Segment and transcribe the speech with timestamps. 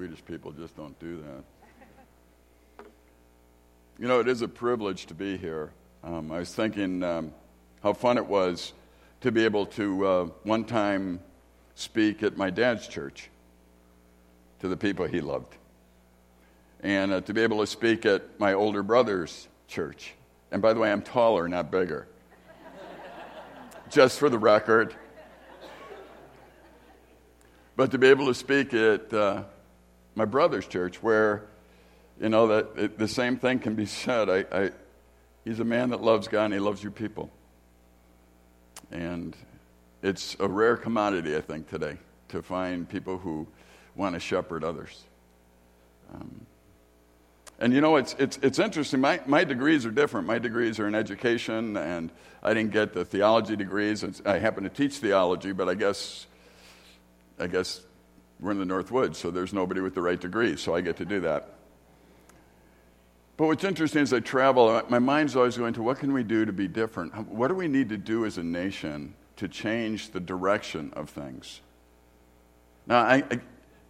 [0.00, 1.22] Swedish people just don't do
[2.78, 2.86] that.
[3.98, 5.72] You know, it is a privilege to be here.
[6.02, 7.34] Um, I was thinking um,
[7.82, 8.72] how fun it was
[9.20, 11.20] to be able to uh, one time
[11.74, 13.28] speak at my dad's church
[14.60, 15.54] to the people he loved,
[16.82, 20.14] and uh, to be able to speak at my older brother's church.
[20.50, 22.08] And by the way, I'm taller, not bigger.
[23.90, 24.94] Just for the record.
[27.76, 29.42] But to be able to speak at uh,
[30.14, 31.46] my brother's church, where,
[32.20, 34.28] you know, that it, the same thing can be said.
[34.28, 34.70] I, I,
[35.44, 37.30] he's a man that loves God and he loves you people.
[38.90, 39.36] And
[40.02, 43.46] it's a rare commodity, I think, today to find people who
[43.94, 45.02] want to shepherd others.
[46.14, 46.46] Um,
[47.58, 49.00] and you know, it's, it's, it's interesting.
[49.00, 50.26] My, my degrees are different.
[50.26, 52.10] My degrees are in education, and
[52.42, 54.04] I didn't get the theology degrees.
[54.24, 56.26] I happen to teach theology, but I guess
[57.40, 57.80] I guess
[58.40, 60.96] we're in the North Woods, so there's nobody with the right degree, so I get
[60.96, 61.54] to do that.
[63.36, 66.44] But what's interesting is I travel, my mind's always going to what can we do
[66.44, 67.14] to be different?
[67.28, 71.60] What do we need to do as a nation to change the direction of things?
[72.86, 73.40] Now, I, I,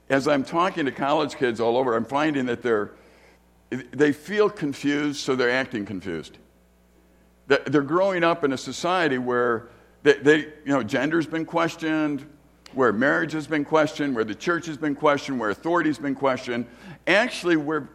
[0.08, 2.92] as I'm talking to college kids all over, I'm finding that they're,
[3.70, 6.38] they feel confused, so they're acting confused.
[7.46, 9.68] They're growing up in a society where
[10.02, 12.24] they, they you know, gender's been questioned,
[12.72, 16.14] where marriage has been questioned, where the church has been questioned, where authority has been
[16.14, 16.66] questioned.
[17.06, 17.88] Actually, where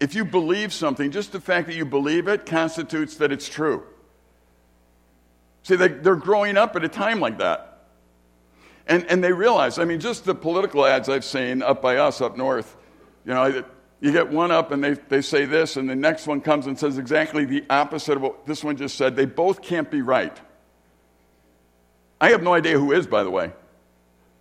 [0.00, 3.84] if you believe something, just the fact that you believe it constitutes that it's true.
[5.64, 7.86] See, they, they're growing up at a time like that.
[8.86, 12.20] And, and they realize, I mean, just the political ads I've seen up by us
[12.20, 12.74] up north,
[13.26, 13.64] you know,
[14.00, 16.78] you get one up and they, they say this, and the next one comes and
[16.78, 19.16] says exactly the opposite of what this one just said.
[19.16, 20.38] They both can't be right.
[22.20, 23.52] I have no idea who is, by the way.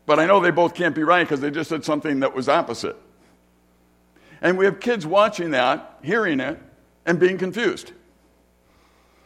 [0.08, 2.50] But I know they both can't be right because they just said something that was
[2.50, 2.96] opposite.
[4.42, 6.58] And we have kids watching that, hearing it,
[7.06, 7.92] and being confused.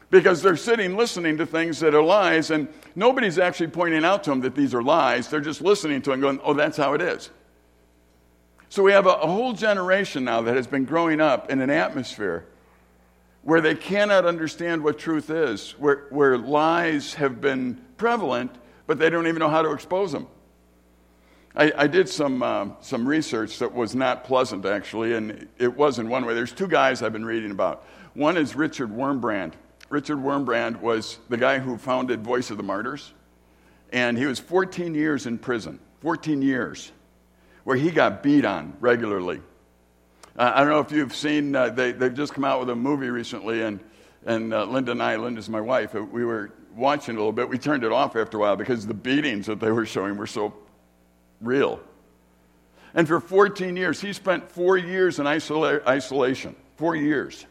[0.09, 4.31] Because they're sitting listening to things that are lies, and nobody's actually pointing out to
[4.31, 5.29] them that these are lies.
[5.29, 7.29] They're just listening to them going, oh, that's how it is.
[8.69, 11.69] So we have a, a whole generation now that has been growing up in an
[11.69, 12.47] atmosphere
[13.43, 18.51] where they cannot understand what truth is, where, where lies have been prevalent,
[18.87, 20.27] but they don't even know how to expose them.
[21.55, 25.99] I, I did some, uh, some research that was not pleasant, actually, and it was
[25.99, 26.33] in one way.
[26.33, 27.85] There's two guys I've been reading about.
[28.13, 29.53] One is Richard Wurmbrand.
[29.89, 33.11] Richard Wurmbrand was the guy who founded Voice of the Martyrs,
[33.91, 36.93] and he was 14 years in prison, 14 years,
[37.65, 39.41] where he got beat on regularly.
[40.37, 42.75] Uh, I don't know if you've seen, uh, they, they've just come out with a
[42.75, 43.81] movie recently, and,
[44.25, 47.49] and uh, Linda and I, Linda's my wife, uh, we were watching a little bit.
[47.49, 50.27] We turned it off after a while because the beatings that they were showing were
[50.27, 50.53] so
[51.41, 51.79] real.
[52.93, 56.55] And for 14 years, he spent four years in isola- isolation.
[56.75, 57.45] Four years.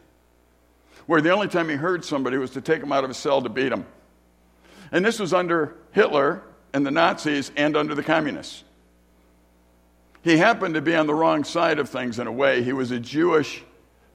[1.07, 3.41] Where the only time he heard somebody was to take him out of his cell
[3.41, 3.85] to beat him.
[4.91, 6.43] And this was under Hitler
[6.73, 8.63] and the Nazis and under the communists.
[10.21, 12.61] He happened to be on the wrong side of things in a way.
[12.63, 13.63] He was a Jewish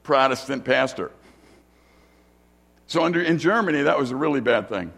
[0.05, 1.11] Protestant pastor.
[2.87, 4.93] So under, in Germany, that was a really bad thing.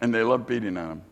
[0.00, 1.02] And they loved beating on him.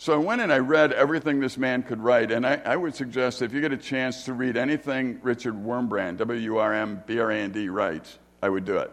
[0.00, 2.94] So I went and I read everything this man could write, and I, I would
[2.94, 7.20] suggest if you get a chance to read anything Richard Wurmbrand, W R M B
[7.20, 8.90] R A N D, writes, I would do it.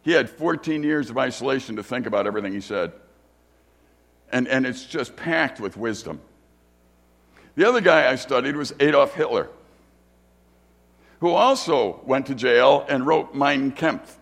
[0.00, 2.92] He had 14 years of isolation to think about everything he said.
[4.32, 6.22] And, and it's just packed with wisdom.
[7.56, 9.50] The other guy I studied was Adolf Hitler,
[11.18, 14.16] who also went to jail and wrote Mein Kampf.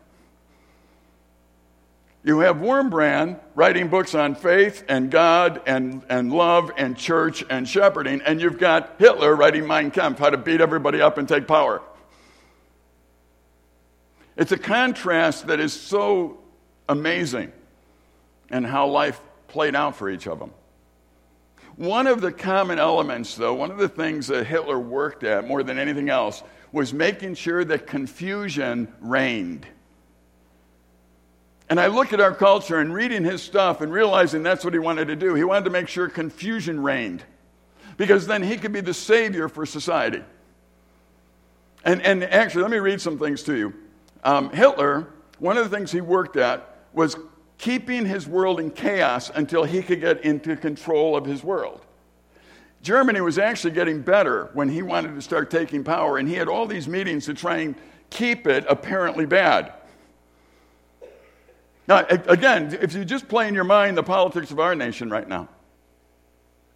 [2.24, 7.66] You have Wurmbrand writing books on faith and God and, and love and church and
[7.66, 11.46] shepherding, and you've got Hitler writing Mein Kampf, how to beat everybody up and take
[11.46, 11.80] power.
[14.36, 16.38] It's a contrast that is so
[16.88, 17.52] amazing
[18.50, 20.52] and how life played out for each of them.
[21.76, 25.62] One of the common elements, though, one of the things that Hitler worked at more
[25.62, 26.42] than anything else
[26.72, 29.66] was making sure that confusion reigned.
[31.70, 34.78] And I look at our culture and reading his stuff and realizing that's what he
[34.78, 35.34] wanted to do.
[35.34, 37.22] He wanted to make sure confusion reigned
[37.98, 40.22] because then he could be the savior for society.
[41.84, 43.74] And, and actually, let me read some things to you.
[44.24, 47.16] Um, Hitler, one of the things he worked at was
[47.58, 51.84] keeping his world in chaos until he could get into control of his world.
[52.82, 56.48] Germany was actually getting better when he wanted to start taking power, and he had
[56.48, 57.74] all these meetings to try and
[58.10, 59.72] keep it apparently bad.
[61.88, 65.26] Now, again, if you just play in your mind the politics of our nation right
[65.26, 65.48] now,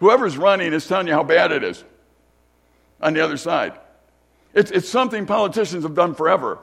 [0.00, 1.84] whoever's running is telling you how bad it is.
[3.02, 3.74] on the other side.
[4.54, 6.58] It's, it's something politicians have done forever.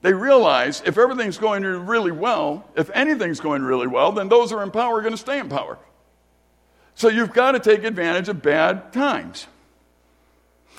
[0.00, 4.56] They realize if everything's going really well, if anything's going really well, then those who
[4.56, 5.78] are in power are going to stay in power.
[6.94, 9.46] So you've got to take advantage of bad times.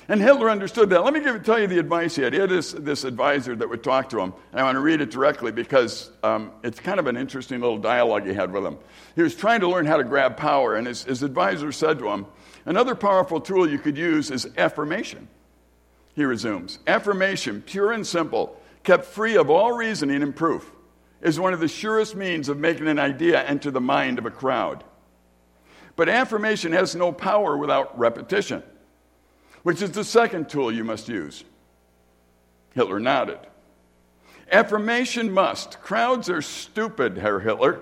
[0.08, 1.04] And Hitler understood that.
[1.04, 2.34] Let me give, tell you the advice he had.
[2.34, 4.34] He had this, this advisor that would talk to him.
[4.52, 7.80] And I want to read it directly because um, it's kind of an interesting little
[7.80, 8.78] dialogue he had with him.
[9.16, 12.10] He was trying to learn how to grab power, and his, his advisor said to
[12.10, 12.28] him,
[12.66, 15.28] Another powerful tool you could use is affirmation.
[16.14, 20.72] He resumes Affirmation, pure and simple, kept free of all reasoning and proof,
[21.22, 24.32] is one of the surest means of making an idea enter the mind of a
[24.32, 24.84] crowd.
[25.96, 28.62] But affirmation has no power without repetition
[29.66, 31.44] which is the second tool you must use.
[32.76, 33.40] Hitler nodded.
[34.52, 35.82] Affirmation must.
[35.82, 37.82] Crowds are stupid, Herr Hitler.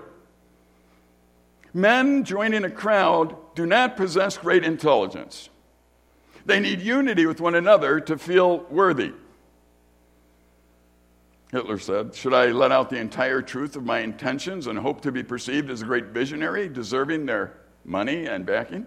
[1.74, 5.50] Men joining a crowd do not possess great intelligence.
[6.46, 9.12] They need unity with one another to feel worthy.
[11.52, 15.12] Hitler said, Should I let out the entire truth of my intentions and hope to
[15.12, 17.52] be perceived as a great visionary, deserving their
[17.84, 18.86] money and backing?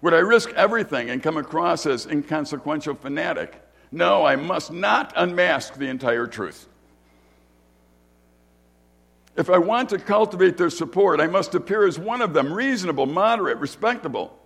[0.00, 3.60] Would I risk everything and come across as inconsequential fanatic?
[3.90, 6.68] No, I must not unmask the entire truth.
[9.36, 13.06] If I want to cultivate their support, I must appear as one of them, reasonable,
[13.06, 14.36] moderate, respectable.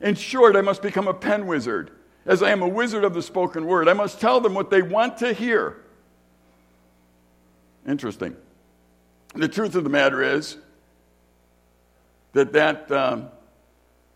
[0.00, 1.92] In short, I must become a pen wizard,
[2.26, 3.88] as I am a wizard of the spoken word.
[3.88, 5.76] I must tell them what they want to hear.
[7.86, 8.36] Interesting.
[9.34, 10.56] The truth of the matter is
[12.32, 13.28] that that um,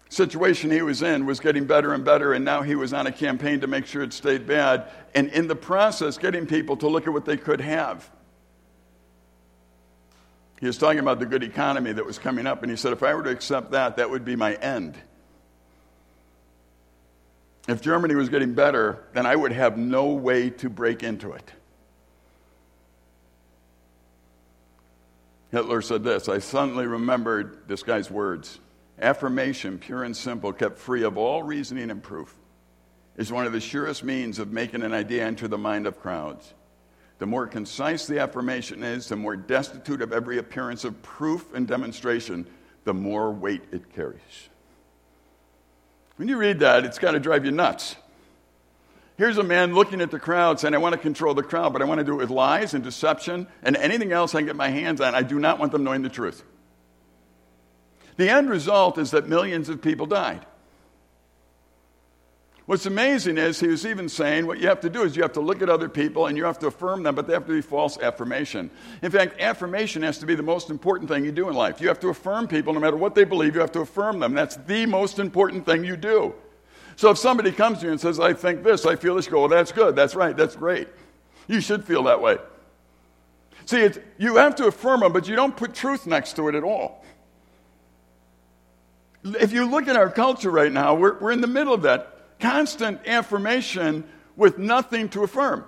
[0.09, 3.13] situation he was in was getting better and better, and now he was on a
[3.13, 7.07] campaign to make sure it stayed bad, and in the process, getting people to look
[7.07, 8.09] at what they could have.
[10.61, 13.03] He was talking about the good economy that was coming up, and he said, If
[13.03, 14.97] I were to accept that, that would be my end.
[17.69, 21.53] If Germany was getting better, then I would have no way to break into it.
[25.51, 28.59] Hitler said this I suddenly remembered this guy's words.
[29.01, 32.35] Affirmation, pure and simple, kept free of all reasoning and proof,
[33.17, 36.55] is one of the surest means of making an idea enter the mind of crowds.
[37.19, 41.67] The more concise the affirmation is, the more destitute of every appearance of proof and
[41.67, 42.47] demonstration,
[42.85, 44.49] the more weight it carries.
[46.17, 47.97] When you read that, it's got to drive you nuts.
[49.19, 51.81] Here's a man looking at the crowd saying, I want to control the crowd, but
[51.81, 54.57] I want to do it with lies and deception and anything else I can get
[54.57, 55.15] my hands on.
[55.15, 56.43] I do not want them knowing the truth.
[58.17, 60.45] The end result is that millions of people died.
[62.67, 65.35] What's amazing is he was even saying what you have to do is you have
[65.35, 67.53] to look at other people and you have to affirm them, but they have to
[67.53, 68.73] be false affirmation.
[69.03, 71.81] In fact, affirmation has to be the most important thing you do in life.
[71.81, 74.35] You have to affirm people no matter what they believe, you have to affirm them.
[74.35, 76.35] That's the most important thing you do.
[76.97, 79.41] So if somebody comes to you and says, I think this, I feel this, go,
[79.41, 80.89] well, that's good, that's right, that's great.
[81.47, 82.39] You should feel that way.
[83.67, 86.65] See, you have to affirm them, but you don't put truth next to it at
[86.65, 87.05] all
[89.35, 92.39] if you look at our culture right now, we're, we're in the middle of that
[92.39, 94.05] constant affirmation
[94.37, 95.65] with nothing to affirm.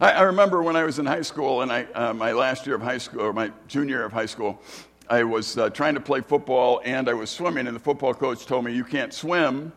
[0.00, 2.76] I, I remember when I was in high school, and I, uh, my last year
[2.76, 4.60] of high school, or my junior year of high school,
[5.08, 8.44] I was uh, trying to play football and I was swimming, and the football coach
[8.44, 9.72] told me, You can't swim.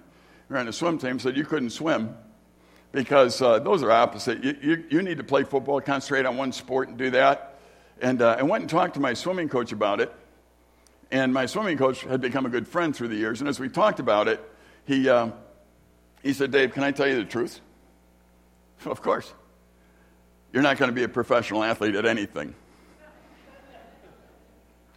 [0.49, 2.17] We are on a swim team, said you couldn't swim
[2.91, 4.43] because uh, those are opposite.
[4.43, 7.59] You, you, you, need to play football, concentrate on one sport, and do that.
[8.01, 10.11] And uh, I went and talked to my swimming coach about it.
[11.11, 13.41] And my swimming coach had become a good friend through the years.
[13.41, 14.39] And as we talked about it,
[14.85, 15.31] he, uh,
[16.21, 17.59] he said, Dave, can I tell you the truth?
[18.85, 19.33] Of course.
[20.53, 22.55] You're not going to be a professional athlete at anything.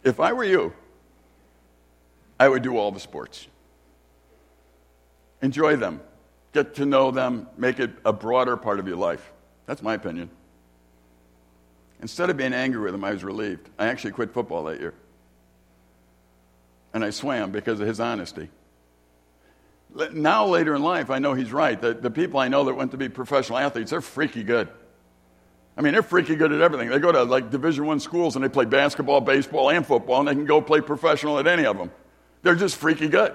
[0.03, 0.73] If I were you,
[2.39, 3.47] I would do all the sports.
[5.41, 5.99] Enjoy them,
[6.53, 9.33] get to know them, make it a broader part of your life.
[9.65, 10.29] That's my opinion.
[12.01, 13.69] Instead of being angry with him, I was relieved.
[13.77, 14.93] I actually quit football that year
[16.93, 18.49] and I swam because of his honesty.
[20.11, 21.79] Now, later in life, I know he's right.
[21.79, 24.69] The, the people I know that went to be professional athletes, they're freaky good.
[25.77, 26.89] I mean, they're freaky good at everything.
[26.89, 30.27] They go to like Division One schools and they play basketball, baseball, and football, and
[30.27, 31.91] they can go play professional at any of them.
[32.41, 33.33] They're just freaky good.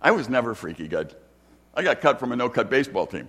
[0.00, 1.14] I was never freaky good.
[1.74, 3.28] I got cut from a no-cut baseball team.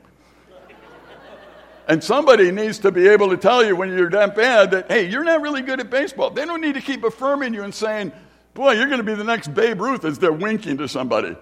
[1.87, 5.09] And somebody needs to be able to tell you when you're that bad that, hey,
[5.09, 6.29] you're not really good at baseball.
[6.29, 8.13] They don't need to keep affirming you and saying,
[8.53, 11.35] Boy, you're going to be the next Babe Ruth as they're winking to somebody.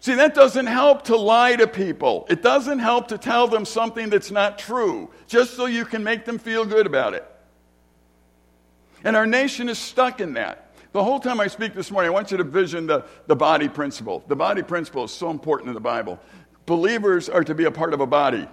[0.00, 2.26] See, that doesn't help to lie to people.
[2.30, 6.24] It doesn't help to tell them something that's not true, just so you can make
[6.24, 7.26] them feel good about it.
[9.04, 10.72] And our nation is stuck in that.
[10.92, 13.68] The whole time I speak this morning, I want you to vision the, the body
[13.68, 14.24] principle.
[14.26, 16.18] The body principle is so important in the Bible.
[16.64, 18.48] Believers are to be a part of a body.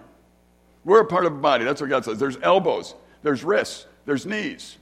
[0.84, 1.64] We're a part of a body.
[1.64, 2.20] That's what God says.
[2.20, 2.94] There's elbows,
[3.24, 4.78] there's wrists, there's knees.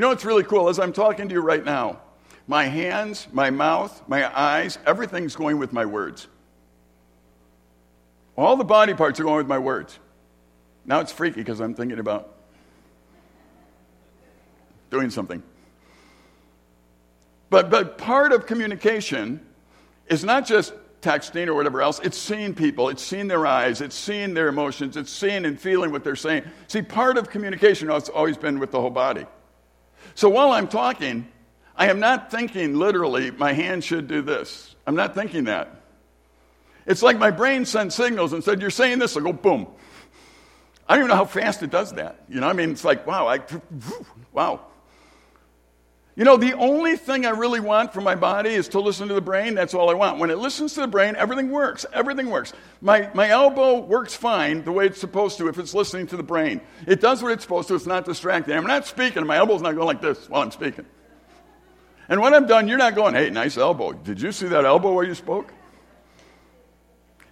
[0.00, 0.70] You know what's really cool?
[0.70, 2.00] As I'm talking to you right now,
[2.48, 6.26] my hands, my mouth, my eyes, everything's going with my words.
[8.34, 9.98] All the body parts are going with my words.
[10.86, 12.32] Now it's freaky because I'm thinking about
[14.90, 15.42] doing something.
[17.50, 19.46] But, but part of communication
[20.06, 23.96] is not just texting or whatever else, it's seeing people, it's seeing their eyes, it's
[23.96, 26.44] seeing their emotions, it's seeing and feeling what they're saying.
[26.68, 29.26] See, part of communication has always been with the whole body.
[30.14, 31.28] So while I'm talking,
[31.76, 34.74] I am not thinking literally, my hand should do this.
[34.86, 35.82] I'm not thinking that.
[36.86, 39.66] It's like my brain sent signals and said, You're saying this, I go boom.
[40.88, 42.24] I don't even know how fast it does that.
[42.28, 43.38] You know, I mean, it's like, wow, I,
[44.32, 44.60] wow.
[46.20, 49.14] You know, the only thing I really want from my body is to listen to
[49.14, 49.54] the brain.
[49.54, 50.18] That's all I want.
[50.18, 51.86] When it listens to the brain, everything works.
[51.94, 52.52] Everything works.
[52.82, 56.22] My, my elbow works fine the way it's supposed to if it's listening to the
[56.22, 56.60] brain.
[56.86, 58.54] It does what it's supposed to, it's not distracting.
[58.54, 60.84] I'm not speaking, my elbow's not going like this while I'm speaking.
[62.10, 63.94] And when I'm done, you're not going, hey, nice elbow.
[63.94, 65.54] Did you see that elbow where you spoke?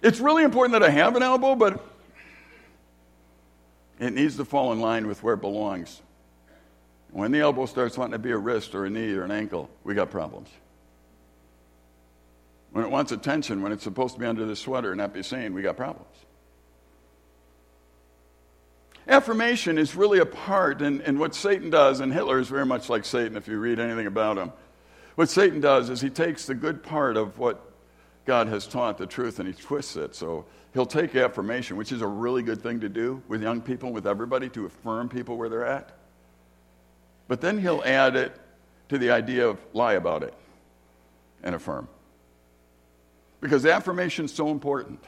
[0.01, 1.85] It's really important that I have an elbow, but
[3.99, 6.01] it needs to fall in line with where it belongs.
[7.11, 9.69] When the elbow starts wanting to be a wrist or a knee or an ankle,
[9.83, 10.49] we got problems.
[12.71, 15.23] When it wants attention, when it's supposed to be under the sweater and not be
[15.23, 16.15] seen, we got problems.
[19.07, 22.89] Affirmation is really a part, and, and what Satan does, and Hitler is very much
[22.89, 24.51] like Satan if you read anything about him.
[25.15, 27.59] What Satan does is he takes the good part of what
[28.25, 30.13] God has taught, the truth, and he twists it.
[30.13, 33.91] So he'll take affirmation, which is a really good thing to do with young people,
[33.91, 35.98] with everybody, to affirm people where they're at.
[37.29, 38.35] But then he'll add it
[38.89, 40.33] to the idea of lie about it
[41.43, 41.87] and affirm.
[43.39, 45.01] Because affirmation is so important.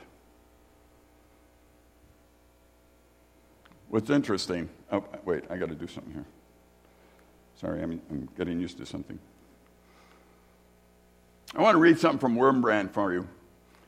[3.89, 6.25] What's interesting, oh, wait, I got to do something here.
[7.59, 9.19] Sorry, I'm, I'm getting used to something.
[11.55, 13.27] I want to read something from Wurmbrand for you.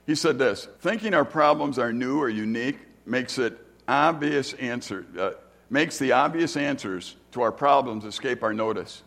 [0.08, 5.32] He said this Thinking our problems are new or unique makes it obvious answer, uh,
[5.74, 9.02] makes the obvious answers to our problems escape our notice.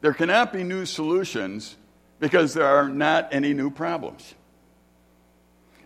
[0.00, 1.76] There cannot be new solutions
[2.20, 4.36] because there are not any new problems.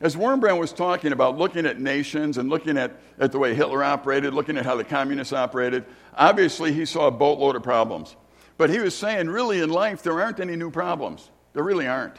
[0.03, 3.83] As Wurmbrand was talking about looking at nations and looking at, at the way Hitler
[3.83, 8.15] operated, looking at how the communists operated, obviously he saw a boatload of problems.
[8.59, 11.31] But he was saying, really, in life, there aren't any new problems.
[11.55, 12.17] There really aren't.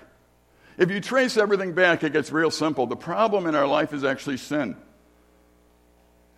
[0.80, 2.88] If you trace everything back, it gets real simple.
[2.88, 4.76] The problem in our life is actually sin.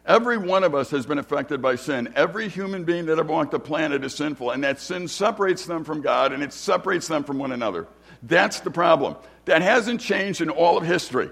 [0.05, 2.13] Every one of us has been affected by sin.
[2.15, 5.83] Every human being that ever walked the planet is sinful, and that sin separates them
[5.83, 7.87] from God and it separates them from one another.
[8.21, 9.15] That's the problem.
[9.45, 11.29] That hasn't changed in all of history.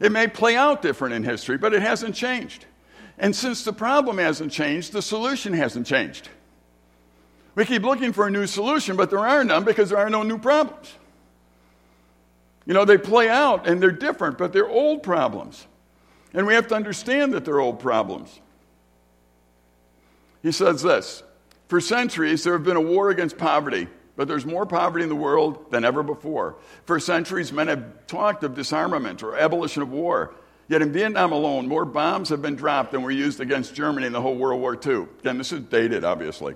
[0.00, 2.66] It may play out different in history, but it hasn't changed.
[3.18, 6.28] And since the problem hasn't changed, the solution hasn't changed.
[7.54, 10.24] We keep looking for a new solution, but there are none because there are no
[10.24, 10.92] new problems.
[12.66, 15.64] You know, they play out and they're different, but they're old problems.
[16.34, 18.40] And we have to understand that they're old problems.
[20.42, 21.22] He says this
[21.68, 23.86] For centuries, there have been a war against poverty,
[24.16, 26.56] but there's more poverty in the world than ever before.
[26.84, 30.34] For centuries, men have talked of disarmament or abolition of war.
[30.66, 34.12] Yet in Vietnam alone, more bombs have been dropped than were used against Germany in
[34.12, 35.06] the whole World War II.
[35.20, 36.54] Again, this is dated, obviously.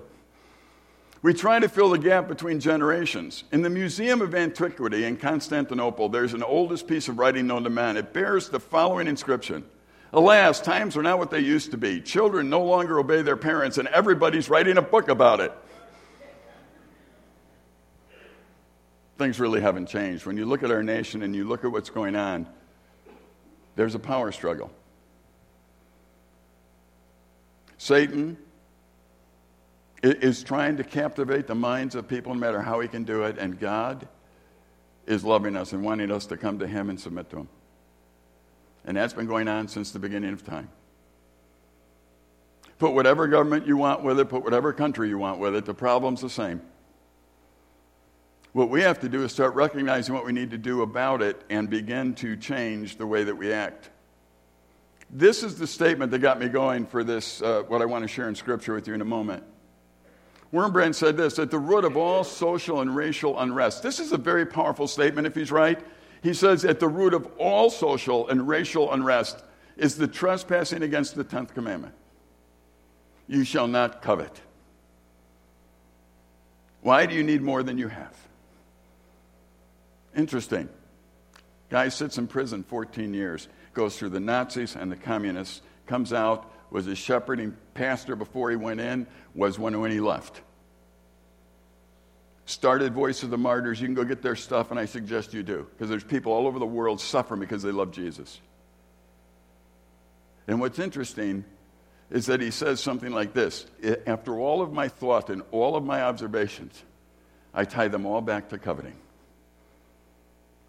[1.21, 3.43] We try to fill the gap between generations.
[3.51, 7.69] In the Museum of Antiquity in Constantinople, there's an oldest piece of writing known to
[7.69, 7.97] man.
[7.97, 9.65] It bears the following inscription
[10.11, 12.01] Alas, times are not what they used to be.
[12.01, 15.53] Children no longer obey their parents, and everybody's writing a book about it.
[19.19, 20.25] Things really haven't changed.
[20.25, 22.47] When you look at our nation and you look at what's going on,
[23.75, 24.71] there's a power struggle.
[27.77, 28.37] Satan
[30.01, 33.37] is trying to captivate the minds of people no matter how he can do it,
[33.37, 34.07] and God
[35.05, 37.49] is loving us and wanting us to come to him and submit to him.
[38.85, 40.69] And that's been going on since the beginning of time.
[42.77, 45.73] Put whatever government you want with it, put whatever country you want with it, the
[45.73, 46.61] problem's the same.
[48.53, 51.43] What we have to do is start recognizing what we need to do about it
[51.49, 53.89] and begin to change the way that we act.
[55.11, 58.07] This is the statement that got me going for this, uh, what I want to
[58.07, 59.43] share in Scripture with you in a moment.
[60.53, 63.83] Wurmbrand said this at the root of all social and racial unrest.
[63.83, 65.79] This is a very powerful statement if he's right.
[66.23, 69.43] He says at the root of all social and racial unrest
[69.77, 71.93] is the trespassing against the 10th commandment.
[73.27, 74.41] You shall not covet.
[76.81, 78.15] Why do you need more than you have?
[80.15, 80.67] Interesting.
[81.69, 86.51] Guy sits in prison 14 years, goes through the Nazis and the communists, comes out,
[86.71, 90.41] was a shepherding pastor before he went in, was when, when he left.
[92.45, 93.79] Started Voice of the Martyrs.
[93.79, 96.45] You can go get their stuff, and I suggest you do, because there's people all
[96.45, 98.41] over the world suffering because they love Jesus.
[100.45, 101.45] And what's interesting
[102.09, 103.65] is that he says something like this
[104.05, 106.83] After all of my thought and all of my observations,
[107.53, 108.95] I tie them all back to coveting.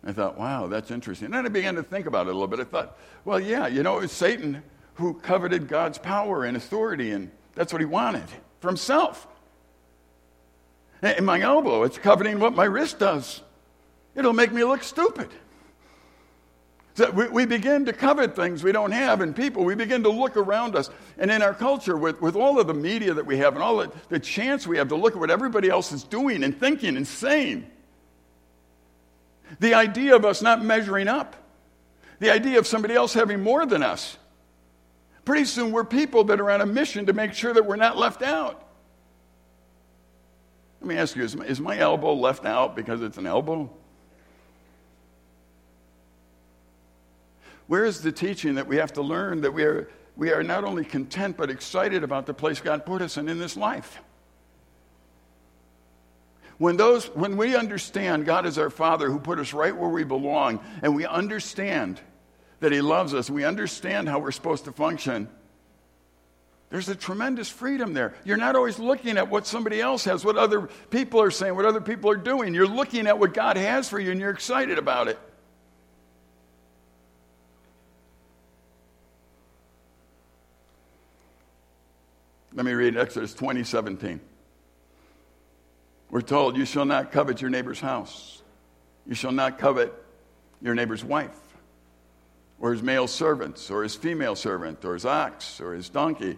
[0.05, 1.27] I thought, wow, that's interesting.
[1.27, 2.61] And then I began to think about it a little bit.
[2.61, 4.63] I thought, well, yeah, you know, it was Satan
[4.95, 8.25] who coveted God's power and authority, and that's what he wanted
[8.61, 9.27] for himself.
[11.03, 13.41] And my elbow, it's coveting what my wrist does.
[14.15, 15.31] It'll make me look stupid.
[16.95, 19.65] So we, we begin to covet things we don't have in people.
[19.65, 20.91] We begin to look around us.
[21.17, 23.79] And in our culture, with, with all of the media that we have and all
[23.79, 26.97] the, the chance we have to look at what everybody else is doing and thinking
[26.97, 27.71] and saying,
[29.59, 31.37] the idea of us not measuring up,
[32.19, 34.17] the idea of somebody else having more than us.
[35.25, 37.97] Pretty soon, we're people that are on a mission to make sure that we're not
[37.97, 38.67] left out.
[40.81, 43.71] Let me ask you is my, is my elbow left out because it's an elbow?
[47.67, 50.65] Where is the teaching that we have to learn that we are, we are not
[50.65, 54.01] only content but excited about the place God put us in in this life?
[56.59, 60.05] When, those, when we understand God is our Father who put us right where we
[60.05, 62.01] belong, and we understand
[62.61, 65.29] that He loves us, we understand how we're supposed to function,
[66.71, 68.15] there's a tremendous freedom there.
[68.25, 71.65] You're not always looking at what somebody else has, what other people are saying, what
[71.65, 72.55] other people are doing.
[72.55, 75.19] You're looking at what God has for you, and you're excited about it.
[82.55, 84.21] Let me read Exodus 20, 17.
[86.11, 88.43] We're told, You shall not covet your neighbor's house.
[89.07, 89.93] You shall not covet
[90.61, 91.37] your neighbor's wife,
[92.61, 96.37] or his male servants, or his female servant, or his ox, or his donkey,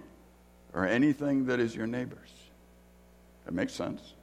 [0.72, 2.30] or anything that is your neighbor's.
[3.44, 4.14] That makes sense.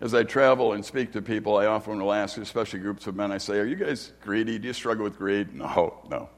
[0.00, 3.30] As I travel and speak to people, I often will ask, especially groups of men,
[3.30, 4.58] I say, Are you guys greedy?
[4.58, 5.54] Do you struggle with greed?
[5.54, 6.30] No, no.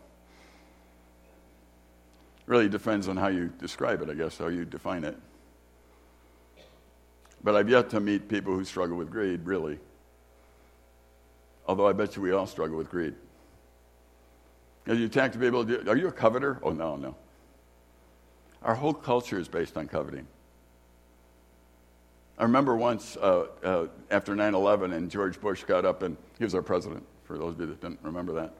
[2.46, 5.16] Really depends on how you describe it, I guess, how you define it.
[7.44, 9.78] But I've yet to meet people who struggle with greed, really.
[11.66, 13.14] Although I bet you we all struggle with greed.
[14.86, 16.58] As you talk to people, are you a coveter?
[16.62, 17.14] Oh, no, no.
[18.62, 20.26] Our whole culture is based on coveting.
[22.38, 26.44] I remember once uh, uh, after 9 11, and George Bush got up, and he
[26.44, 28.52] was our president, for those of you that didn't remember that.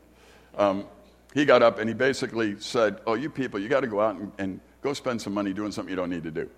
[0.56, 0.84] Um,
[1.32, 4.16] he got up and he basically said, Oh, you people, you got to go out
[4.16, 6.50] and, and go spend some money doing something you don't need to do.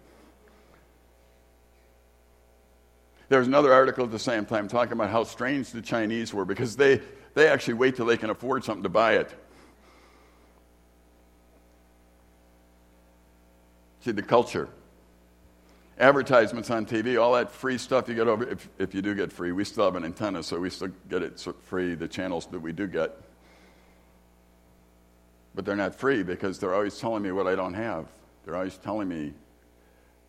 [3.33, 6.77] There's another article at the same time talking about how strange the Chinese were because
[6.77, 7.01] they,
[7.33, 9.35] they actually wait till they can afford something to buy it.
[14.01, 14.69] See, the culture.
[15.99, 19.33] Advertisements on TV, all that free stuff you get over, if, if you do get
[19.33, 19.51] free.
[19.51, 22.73] We still have an antenna, so we still get it free, the channels that we
[22.73, 23.17] do get.
[25.55, 28.09] But they're not free because they're always telling me what I don't have.
[28.45, 29.33] They're always telling me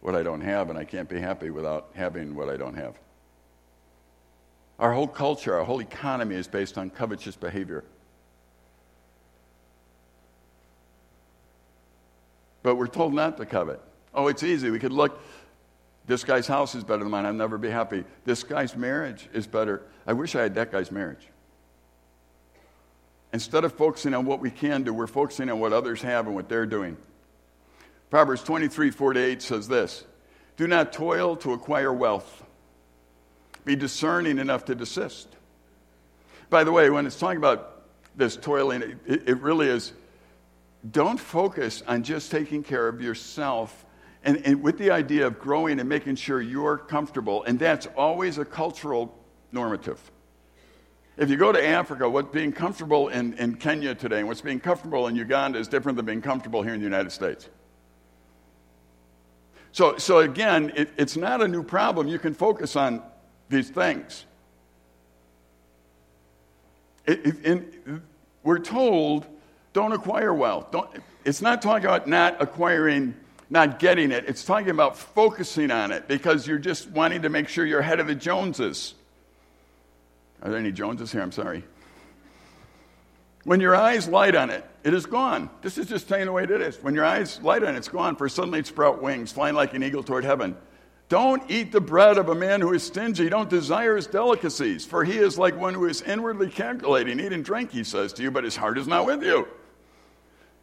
[0.04, 3.00] what I don't have, and I can't be happy without having what I don't have.
[4.78, 7.86] Our whole culture, our whole economy is based on covetous behavior.
[12.64, 13.80] But we're told not to covet.
[14.14, 14.70] Oh, it's easy.
[14.70, 15.22] We could look.
[16.06, 17.26] This guy's house is better than mine.
[17.26, 18.04] I'll never be happy.
[18.26, 19.84] This guy's marriage is better.
[20.06, 21.30] I wish I had that guy's marriage.
[23.32, 26.36] Instead of focusing on what we can do, we're focusing on what others have and
[26.36, 26.98] what they're doing.
[28.14, 30.04] Proverbs 23 48 says this
[30.56, 32.44] Do not toil to acquire wealth,
[33.66, 35.30] be discerning enough to desist.
[36.52, 39.94] By the way, when it's talking about this toiling, it, it really is
[40.92, 43.84] don't focus on just taking care of yourself
[44.24, 47.42] and, and, with the idea of growing and making sure you're comfortable.
[47.46, 49.18] And that's always a cultural
[49.52, 50.00] normative.
[51.18, 54.60] If you go to Africa, what's being comfortable in, in Kenya today and what's being
[54.60, 57.50] comfortable in Uganda is different than being comfortable here in the United States.
[59.74, 62.08] So, so again, it, it's not a new problem.
[62.08, 63.02] You can focus on
[63.50, 64.26] these things.
[67.06, 68.02] It, it,
[68.44, 69.26] we're told
[69.74, 70.72] don't acquire wealth.
[70.72, 70.90] Don't,
[71.26, 73.16] it's not talking about not acquiring,
[73.50, 74.26] not getting it.
[74.28, 78.00] It's talking about focusing on it because you're just wanting to make sure you're ahead
[78.00, 78.94] of the Joneses.
[80.44, 81.22] Are there any Joneses here?
[81.22, 81.64] I'm sorry.
[83.44, 85.50] When your eyes light on it, it is gone.
[85.62, 86.78] This is just saying the way it is.
[86.82, 89.74] When your eyes light on it, it's gone, for suddenly it sprout wings, flying like
[89.74, 90.58] an eagle toward heaven.
[91.10, 93.30] Don't eat the bread of a man who is stingy.
[93.30, 97.20] Don't desire his delicacies, for he is like one who is inwardly calculating.
[97.20, 99.48] Eat and drink, he says to you, but his heart is not with you.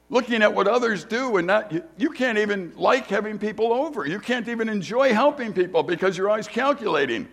[0.09, 4.06] Looking at what others do and not, you can't even like having people over.
[4.06, 7.28] You can't even enjoy helping people because you're always calculating.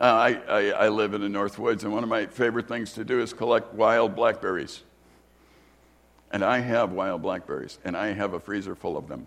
[0.00, 2.92] Uh, I, I, I live in the North Woods, and one of my favorite things
[2.92, 4.82] to do is collect wild blackberries.
[6.30, 9.26] And I have wild blackberries, and I have a freezer full of them.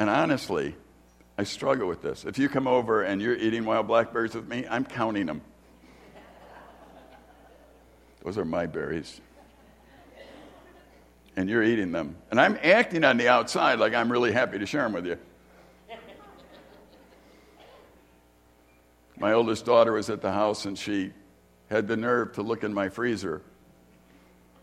[0.00, 0.74] And honestly,
[1.38, 2.24] I struggle with this.
[2.24, 5.42] If you come over and you're eating wild blackberries with me, I'm counting them.
[8.24, 9.20] Those are my berries.
[11.36, 12.16] And you're eating them.
[12.30, 15.18] And I'm acting on the outside like I'm really happy to share them with you.
[19.24, 21.10] My oldest daughter was at the house and she
[21.70, 23.40] had the nerve to look in my freezer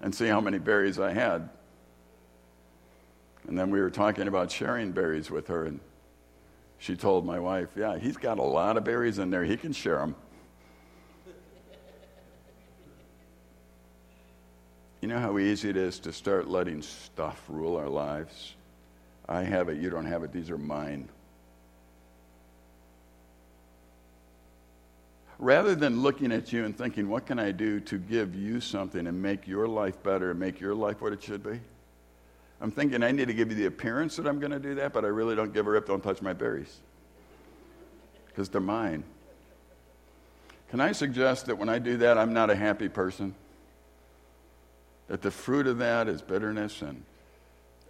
[0.02, 1.50] and see how many berries I had.
[3.48, 5.80] And then we were talking about sharing berries with her, and
[6.78, 9.44] she told my wife, Yeah, he's got a lot of berries in there.
[9.44, 10.14] He can share them.
[15.02, 18.54] You know how easy it is to start letting stuff rule our lives?
[19.28, 21.10] I have it, you don't have it, these are mine.
[25.42, 29.08] Rather than looking at you and thinking, what can I do to give you something
[29.08, 31.60] and make your life better and make your life what it should be?
[32.62, 34.94] I'm thinking I need to give you the appearance that I'm going to do that,
[34.94, 36.80] but I really don't give a rip, don't touch my berries.
[38.28, 39.04] Because they're mine.
[40.70, 43.34] Can I suggest that when I do that, I'm not a happy person?
[45.08, 47.04] That the fruit of that is bitterness and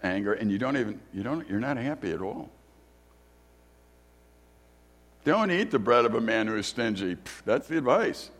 [0.01, 2.49] anger, and you don't even, you don't, you're not happy at all.
[5.23, 7.17] Don't eat the bread of a man who is stingy.
[7.45, 8.31] That's the advice.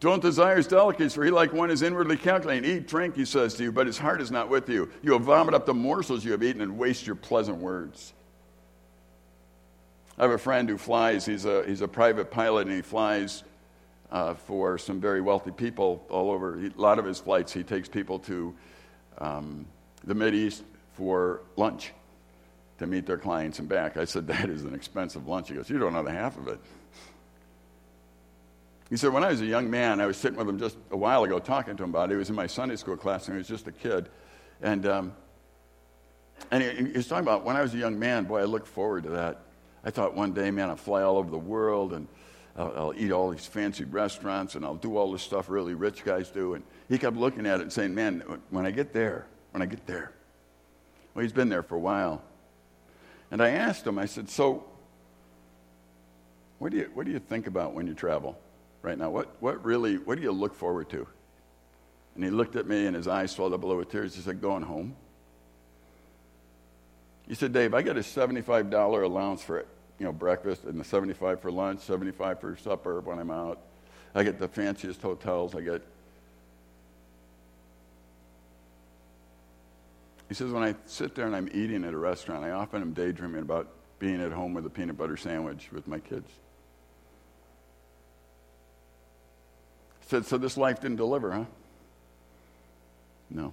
[0.00, 2.70] Don't desire his delicacies, for he, like one, is inwardly calculating.
[2.70, 4.88] Eat, drink, he says to you, but his heart is not with you.
[5.02, 8.12] You will vomit up the morsels you have eaten and waste your pleasant words.
[10.16, 11.26] I have a friend who flies.
[11.26, 13.42] He's a, he's a private pilot, and he flies
[14.12, 16.56] uh, for some very wealthy people all over.
[16.56, 18.54] He, a lot of his flights, he takes people to
[19.18, 19.66] um,
[20.04, 20.62] the East
[20.94, 21.92] for lunch
[22.78, 23.96] to meet their clients and back.
[23.96, 25.48] I said, That is an expensive lunch.
[25.48, 26.58] He goes, You don't know the half of it.
[28.90, 30.96] He said, When I was a young man, I was sitting with him just a
[30.96, 32.14] while ago talking to him about it.
[32.14, 34.08] He was in my Sunday school class and he was just a kid.
[34.62, 35.12] And, um,
[36.50, 38.68] and he, he, was talking about when I was a young man, boy, I looked
[38.68, 39.40] forward to that.
[39.84, 42.08] I thought one day, man, I'll fly all over the world and
[42.56, 46.04] I'll, I'll eat all these fancy restaurants and I'll do all this stuff really rich
[46.04, 46.54] guys do.
[46.54, 49.66] And he kept looking at it and saying, Man, when I get there, when I
[49.66, 50.12] get there.
[51.14, 52.22] Well, he's been there for a while.
[53.30, 54.64] And I asked him, I said, So,
[56.58, 58.38] what do you, what do you think about when you travel
[58.82, 59.10] right now?
[59.10, 61.06] What, what really, what do you look forward to?
[62.14, 64.14] And he looked at me and his eyes swelled up a little with tears.
[64.14, 64.96] He said, Going home.
[67.28, 69.66] He said, Dave, I get a $75 allowance for
[69.98, 73.60] you know, breakfast and the 75 for lunch, 75 for supper when I'm out.
[74.14, 75.54] I get the fanciest hotels.
[75.54, 75.82] I get
[80.28, 82.92] He says, when I sit there and I'm eating at a restaurant, I often am
[82.92, 86.28] daydreaming about being at home with a peanut butter sandwich with my kids.
[90.00, 91.44] He said, so this life didn't deliver, huh?
[93.30, 93.52] No.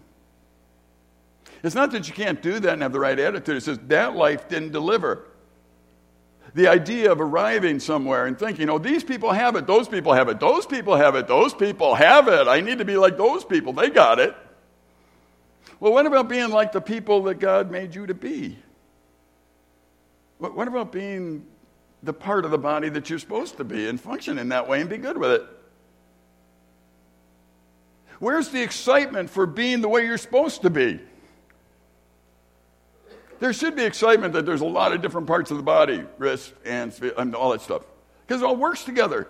[1.64, 3.58] It's not that you can't do that and have the right attitude.
[3.58, 5.26] It says that life didn't deliver.
[6.54, 10.30] The idea of arriving somewhere and thinking, oh, these people have it, those people have
[10.30, 12.48] it, those people have it, those people have it.
[12.48, 13.74] I need to be like those people.
[13.74, 14.36] They got it.
[15.80, 18.58] Well, what about being like the people that God made you to be?
[20.38, 21.46] What about being
[22.04, 24.82] the part of the body that you're supposed to be and function in that way
[24.82, 25.44] and be good with it?
[28.20, 31.00] Where's the excitement for being the way you're supposed to be?
[33.40, 36.54] There should be excitement that there's a lot of different parts of the body, wrist,
[36.66, 37.84] hands, and all that stuff.
[38.26, 39.28] Because it all works together.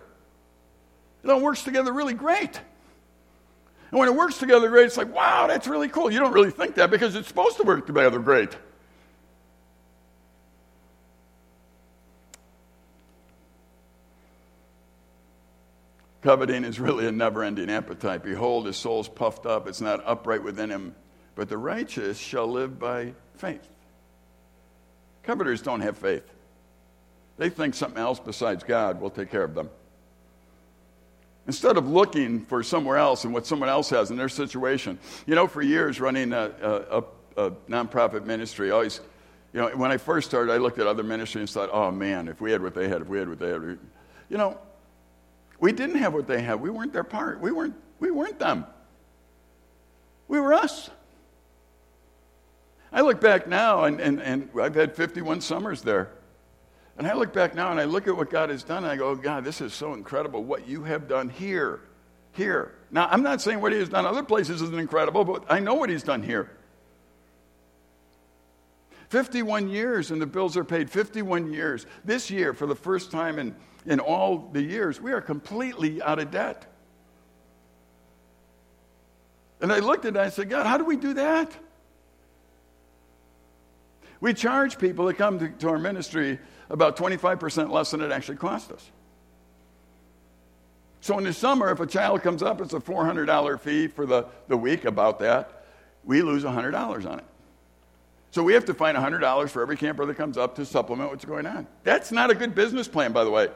[1.23, 2.61] It all works together really great.
[3.95, 6.11] And when it works together great, it's like, wow, that's really cool.
[6.11, 8.49] You don't really think that because it's supposed to work together great.
[16.21, 18.21] Coveting is really a never ending appetite.
[18.21, 20.93] Behold, his soul's puffed up, it's not upright within him,
[21.35, 23.65] but the righteous shall live by faith.
[25.23, 26.29] Coveters don't have faith,
[27.37, 29.69] they think something else besides God will take care of them.
[31.47, 34.97] Instead of looking for somewhere else and what someone else has in their situation.
[35.27, 36.51] You know, for years running a,
[36.89, 37.03] a,
[37.37, 38.99] a nonprofit ministry, always,
[39.53, 42.27] you know, when I first started, I looked at other ministries and thought, oh man,
[42.27, 43.61] if we had what they had, if we had what they had.
[44.29, 44.57] You know,
[45.59, 46.59] We didn't have what they had.
[46.59, 47.39] We weren't their part.
[47.39, 48.65] We weren't, we weren't them.
[50.27, 50.89] We were us.
[52.91, 56.09] I look back now, and, and, and I've had 51 summers there.
[56.97, 58.95] And I look back now and I look at what God has done, and I
[58.95, 61.81] go, oh, God, this is so incredible what you have done here.
[62.31, 62.75] Here.
[62.91, 65.75] Now, I'm not saying what He has done other places isn't incredible, but I know
[65.75, 66.51] what He's done here.
[69.09, 70.89] 51 years, and the bills are paid.
[70.89, 71.85] 51 years.
[72.03, 73.55] This year, for the first time in,
[73.85, 76.65] in all the years, we are completely out of debt.
[79.61, 81.51] And I looked at it and I said, God, how do we do that?
[84.19, 88.37] We charge people that come to, to our ministry about 25% less than it actually
[88.37, 88.89] cost us.
[91.01, 94.25] So in the summer, if a child comes up, it's a $400 fee for the,
[94.47, 95.65] the week, about that.
[96.03, 96.73] We lose $100
[97.09, 97.25] on it.
[98.31, 101.23] So we have to find $100 for every camper that comes up to supplement what's
[101.23, 101.67] going on.
[101.83, 103.49] That's not a good business plan, by the way.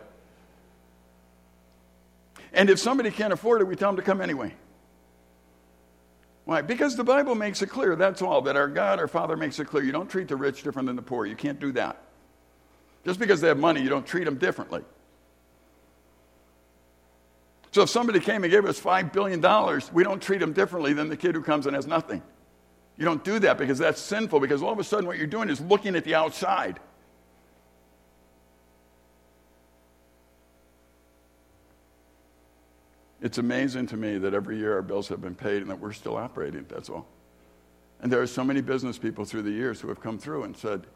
[2.53, 4.53] And if somebody can't afford it, we tell them to come anyway.
[6.45, 6.61] Why?
[6.61, 9.65] Because the Bible makes it clear, that's all, that our God, our Father makes it
[9.65, 9.83] clear.
[9.83, 11.25] You don't treat the rich different than the poor.
[11.25, 12.01] You can't do that.
[13.05, 14.81] Just because they have money, you don't treat them differently.
[17.71, 19.41] So if somebody came and gave us $5 billion,
[19.93, 22.21] we don't treat them differently than the kid who comes and has nothing.
[22.97, 25.49] You don't do that because that's sinful, because all of a sudden what you're doing
[25.49, 26.79] is looking at the outside.
[33.21, 35.93] It's amazing to me that every year our bills have been paid and that we're
[35.93, 37.05] still operating, that's all.
[38.01, 40.55] And there are so many business people through the years who have come through and
[40.55, 40.87] said,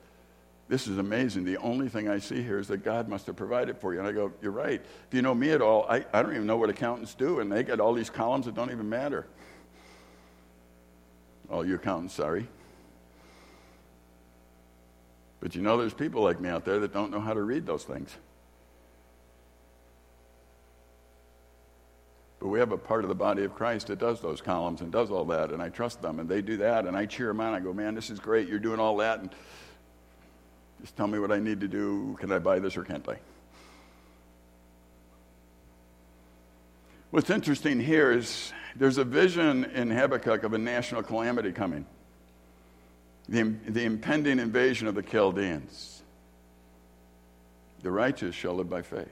[0.69, 1.43] This is amazing.
[1.43, 3.99] The only thing I see here is that God must have provided for you.
[3.99, 4.82] And I go, You're right.
[5.08, 7.52] If you know me at all, I, I don't even know what accountants do, and
[7.52, 9.28] they get all these columns that don't even matter.
[11.49, 12.47] All you accountants, sorry.
[15.41, 17.65] But you know, there's people like me out there that don't know how to read
[17.65, 18.15] those things.
[22.39, 24.91] But we have a part of the body of Christ that does those columns and
[24.91, 27.41] does all that, and I trust them, and they do that, and I cheer them
[27.41, 27.54] on.
[27.54, 28.47] I go, man, this is great.
[28.47, 29.30] You're doing all that, and
[30.84, 32.17] just tell me what I need to do.
[32.19, 33.17] Can I buy this or can't I?
[37.10, 41.86] What's interesting here is there's a vision in Habakkuk of a national calamity coming
[43.30, 46.04] the, the impending invasion of the Chaldeans.
[47.82, 49.08] The righteous shall live by faith.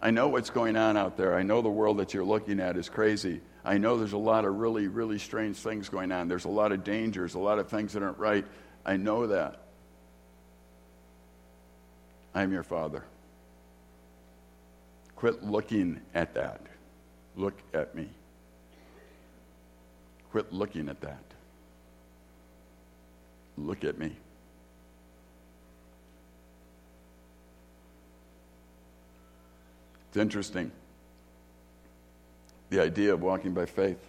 [0.00, 1.34] I know what's going on out there.
[1.34, 3.40] I know the world that you're looking at is crazy.
[3.64, 6.28] I know there's a lot of really, really strange things going on.
[6.28, 8.44] There's a lot of dangers, a lot of things that aren't right.
[8.84, 9.65] I know that.
[12.36, 13.02] I'm your father.
[15.16, 16.60] Quit looking at that.
[17.34, 18.10] Look at me.
[20.32, 21.24] Quit looking at that.
[23.56, 24.12] Look at me.
[30.08, 30.70] It's interesting.
[32.68, 34.06] The idea of walking by faith.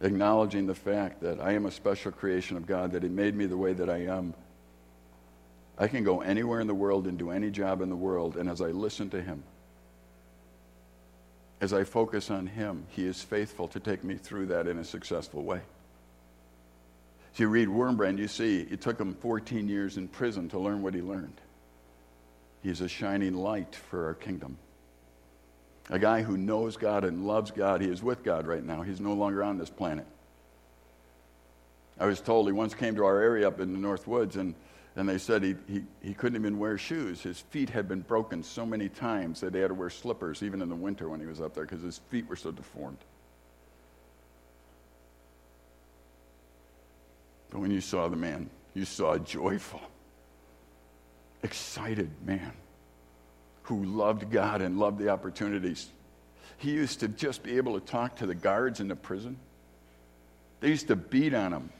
[0.00, 3.46] Acknowledging the fact that I am a special creation of God, that He made me
[3.46, 4.34] the way that I am.
[5.78, 8.48] I can go anywhere in the world and do any job in the world, and
[8.48, 9.42] as I listen to Him,
[11.60, 14.84] as I focus on Him, He is faithful to take me through that in a
[14.84, 15.60] successful way.
[17.38, 20.82] If you read Wurmbrand, you see it took him 14 years in prison to learn
[20.82, 21.40] what he learned.
[22.64, 24.58] He's a shining light for our kingdom.
[25.88, 27.80] A guy who knows God and loves God.
[27.80, 28.82] He is with God right now.
[28.82, 30.06] He's no longer on this planet.
[32.00, 34.54] I was told he once came to our area up in the North Woods, and,
[34.98, 37.22] and they said he, he, he couldn't even wear shoes.
[37.22, 40.60] His feet had been broken so many times that he had to wear slippers, even
[40.60, 42.98] in the winter when he was up there, because his feet were so deformed.
[47.50, 49.80] But when you saw the man, you saw a joyful,
[51.44, 52.52] excited man
[53.62, 55.90] who loved God and loved the opportunities.
[56.56, 59.38] He used to just be able to talk to the guards in the prison.
[60.58, 61.70] They used to beat on him.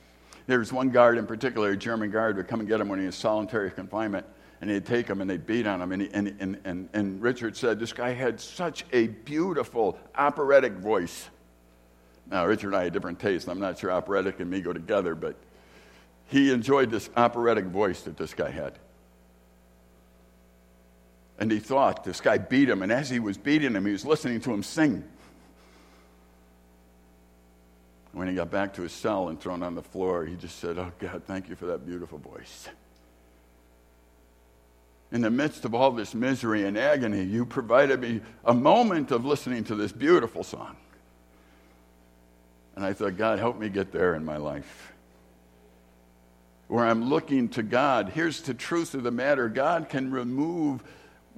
[0.49, 2.99] There was one guard in particular, a German guard, would come and get him when
[2.99, 4.25] he was solitary confinement,
[4.63, 5.93] and they'd take him and they'd beat on him.
[5.93, 10.73] And, he, and, and, and, and Richard said, This guy had such a beautiful operatic
[10.73, 11.29] voice.
[12.31, 13.47] Now, Richard and I had different tastes.
[13.47, 15.37] I'm not sure operatic and me go together, but
[16.29, 18.79] he enjoyed this operatic voice that this guy had.
[21.39, 24.07] And he thought this guy beat him, and as he was beating him, he was
[24.07, 25.05] listening to him sing.
[28.13, 30.79] When he got back to his cell and thrown on the floor, he just said,
[30.79, 32.69] Oh, God, thank you for that beautiful voice.
[35.11, 39.25] In the midst of all this misery and agony, you provided me a moment of
[39.25, 40.77] listening to this beautiful song.
[42.77, 44.93] And I thought, God, help me get there in my life.
[46.69, 48.11] Where I'm looking to God.
[48.11, 50.85] Here's the truth of the matter God can remove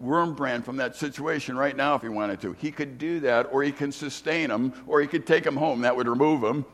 [0.03, 2.53] Wurmbrand from that situation right now if he wanted to.
[2.53, 5.83] He could do that, or he can sustain him, or he could take him home.
[5.83, 6.65] That would remove him.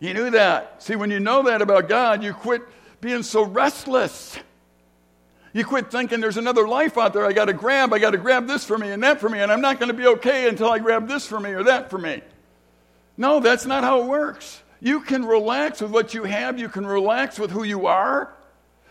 [0.00, 0.82] He knew that.
[0.82, 2.62] See, when you know that about God, you quit
[3.00, 4.38] being so restless.
[5.52, 7.92] You quit thinking there's another life out there I got to grab.
[7.92, 9.88] I got to grab this for me and that for me, and I'm not going
[9.88, 12.22] to be okay until I grab this for me or that for me.
[13.16, 14.62] No, that's not how it works.
[14.80, 18.32] You can relax with what you have, you can relax with who you are.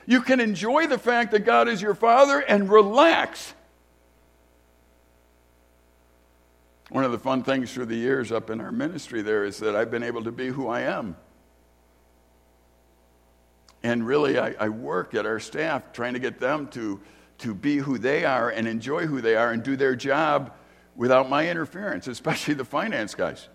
[0.09, 3.53] You can enjoy the fact that God is your Father and relax.
[6.89, 9.75] One of the fun things through the years up in our ministry there is that
[9.75, 11.15] I've been able to be who I am.
[13.83, 16.99] And really, I, I, work at our staff trying to get them to,
[17.37, 20.55] to be who they are and enjoy who they are and do their job
[20.95, 23.47] without my interference, especially the finance guys.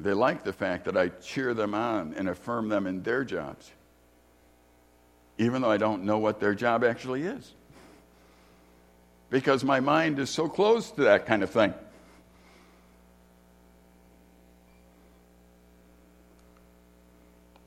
[0.00, 3.70] They like the fact that I cheer them on and affirm them in their jobs,
[5.38, 7.52] even though I don't know what their job actually is.
[9.30, 11.74] Because my mind is so closed to that kind of thing.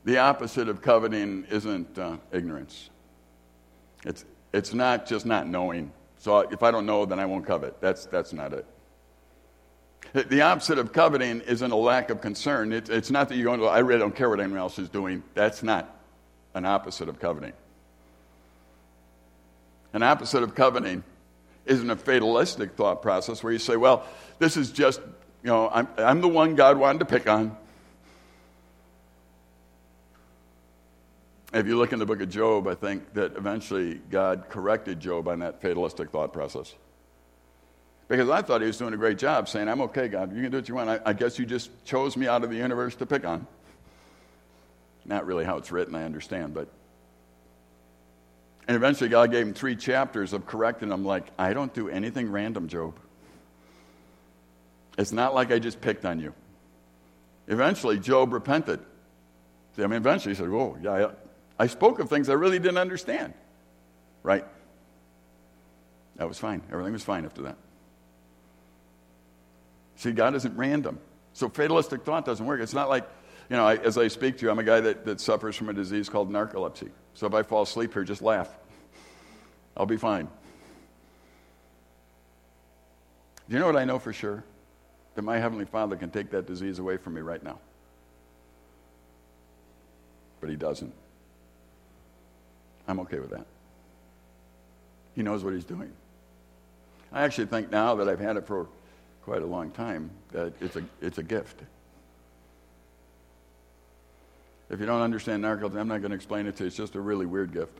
[0.04, 2.90] The opposite of coveting isn't uh, ignorance.
[4.04, 5.92] It's, it's not just not knowing.
[6.18, 7.80] So if I don't know, then I won't covet.
[7.80, 8.66] That's, that's not it.
[10.12, 12.72] The opposite of coveting isn't a lack of concern.
[12.72, 14.90] It, it's not that you're going to, I really don't care what anyone else is
[14.90, 15.22] doing.
[15.32, 15.88] That's not
[16.54, 17.54] an opposite of coveting.
[19.94, 21.02] An opposite of coveting
[21.64, 24.04] isn't a fatalistic thought process where you say, well,
[24.38, 25.00] this is just,
[25.42, 27.56] you know, I'm, I'm the one God wanted to pick on.
[31.54, 35.28] If you look in the book of Job, I think that eventually God corrected Job
[35.28, 36.74] on that fatalistic thought process.
[38.12, 40.50] Because I thought he was doing a great job saying, I'm okay, God, you can
[40.50, 40.90] do what you want.
[40.90, 43.46] I, I guess you just chose me out of the universe to pick on.
[45.06, 46.68] Not really how it's written, I understand, but.
[48.68, 52.30] And eventually, God gave him three chapters of correcting him, like, I don't do anything
[52.30, 52.98] random, Job.
[54.98, 56.34] It's not like I just picked on you.
[57.48, 58.80] Eventually, Job repented.
[59.74, 61.12] See, I mean, eventually he said, Whoa, yeah,
[61.58, 63.32] I spoke of things I really didn't understand.
[64.22, 64.44] Right?
[66.16, 66.60] That was fine.
[66.70, 67.56] Everything was fine after that.
[70.02, 70.98] See, God isn't random.
[71.32, 72.60] So fatalistic thought doesn't work.
[72.60, 73.08] It's not like,
[73.48, 75.68] you know, I, as I speak to you, I'm a guy that, that suffers from
[75.68, 76.90] a disease called narcolepsy.
[77.14, 78.48] So if I fall asleep here, just laugh.
[79.76, 80.24] I'll be fine.
[83.48, 84.42] Do you know what I know for sure?
[85.14, 87.60] That my Heavenly Father can take that disease away from me right now.
[90.40, 90.92] But He doesn't.
[92.88, 93.46] I'm okay with that.
[95.14, 95.92] He knows what He's doing.
[97.12, 98.66] I actually think now that I've had it for
[99.22, 101.60] quite a long time that it's a, it's a gift.
[104.70, 106.68] If you don't understand narcolepsy, I'm not going to explain it to you.
[106.68, 107.78] It's just a really weird gift.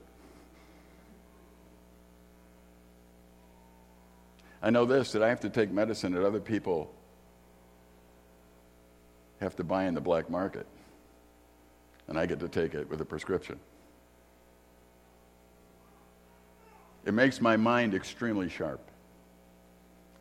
[4.63, 6.95] I know this that I have to take medicine that other people
[9.41, 10.67] have to buy in the black market.
[12.07, 13.59] And I get to take it with a prescription.
[17.05, 18.81] It makes my mind extremely sharp.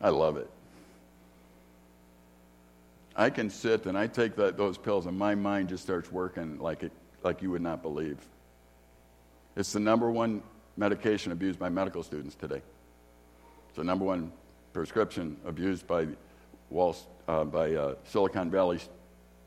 [0.00, 0.50] I love it.
[3.14, 6.58] I can sit and I take that, those pills, and my mind just starts working
[6.58, 8.18] like, it, like you would not believe.
[9.56, 10.42] It's the number one
[10.76, 12.62] medication abused by medical students today.
[13.68, 14.32] It's the number one
[14.72, 16.08] prescription abused by,
[16.70, 16.96] Wall,
[17.28, 18.80] uh, by uh, Silicon Valley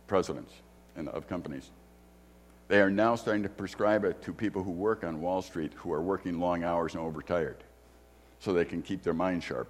[0.08, 0.54] presidents
[0.96, 1.72] and of companies.
[2.68, 5.92] They are now starting to prescribe it to people who work on Wall Street who
[5.92, 7.64] are working long hours and overtired
[8.40, 9.68] so they can keep their mind sharp.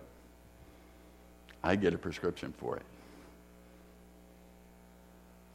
[1.63, 2.84] I get a prescription for it.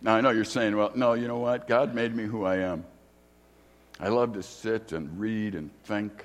[0.02, 1.68] Now, I know you're saying, well, no, you know what?
[1.68, 2.84] God made me who I am.
[3.98, 6.24] I love to sit and read and think.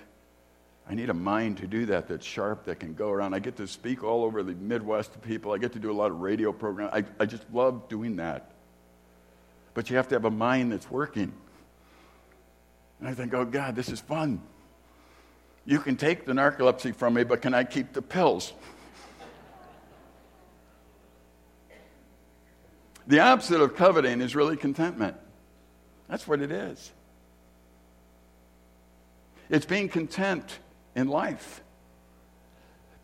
[0.90, 3.34] I need a mind to do that that's sharp, that can go around.
[3.34, 5.52] I get to speak all over the Midwest to people.
[5.52, 6.94] I get to do a lot of radio programs.
[6.94, 8.52] I, I just love doing that.
[9.74, 11.34] But you have to have a mind that's working.
[13.00, 14.42] And I think, oh, God, this is fun.
[15.66, 18.54] You can take the narcolepsy from me, but can I keep the pills?
[23.08, 25.18] The opposite of coveting is really contentment.
[26.08, 26.92] That's what it is.
[29.50, 30.60] It's being content
[30.96, 31.62] in life.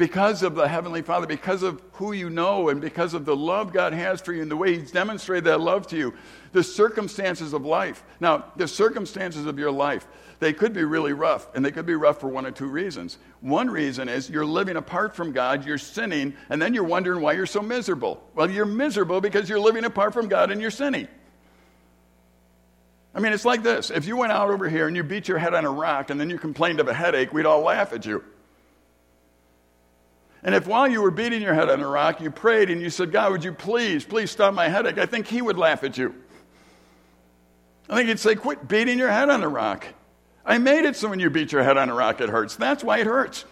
[0.01, 3.71] Because of the Heavenly Father, because of who you know, and because of the love
[3.71, 6.15] God has for you and the way He's demonstrated that love to you,
[6.53, 8.03] the circumstances of life.
[8.19, 10.07] Now, the circumstances of your life,
[10.39, 13.19] they could be really rough, and they could be rough for one or two reasons.
[13.41, 17.33] One reason is you're living apart from God, you're sinning, and then you're wondering why
[17.33, 18.23] you're so miserable.
[18.33, 21.09] Well, you're miserable because you're living apart from God and you're sinning.
[23.13, 23.91] I mean, it's like this.
[23.91, 26.19] If you went out over here and you beat your head on a rock and
[26.19, 28.23] then you complained of a headache, we'd all laugh at you.
[30.43, 32.89] And if while you were beating your head on a rock, you prayed and you
[32.89, 35.97] said, God, would you please, please stop my headache, I think He would laugh at
[35.97, 36.15] you.
[37.89, 39.85] I think He'd say, quit beating your head on a rock.
[40.45, 42.55] I made it so when you beat your head on a rock, it hurts.
[42.55, 43.45] That's why it hurts.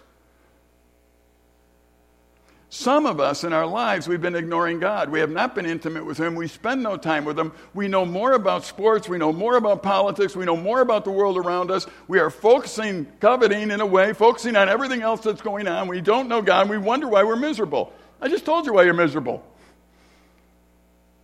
[2.71, 5.09] Some of us in our lives, we've been ignoring God.
[5.09, 6.35] We have not been intimate with Him.
[6.35, 7.51] We spend no time with Him.
[7.73, 9.09] We know more about sports.
[9.09, 10.35] We know more about politics.
[10.35, 11.87] We know more about the world around us.
[12.07, 15.87] We are focusing, coveting in a way, focusing on everything else that's going on.
[15.87, 16.61] We don't know God.
[16.61, 17.91] And we wonder why we're miserable.
[18.21, 19.43] I just told you why you're miserable.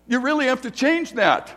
[0.07, 1.55] You really have to change that.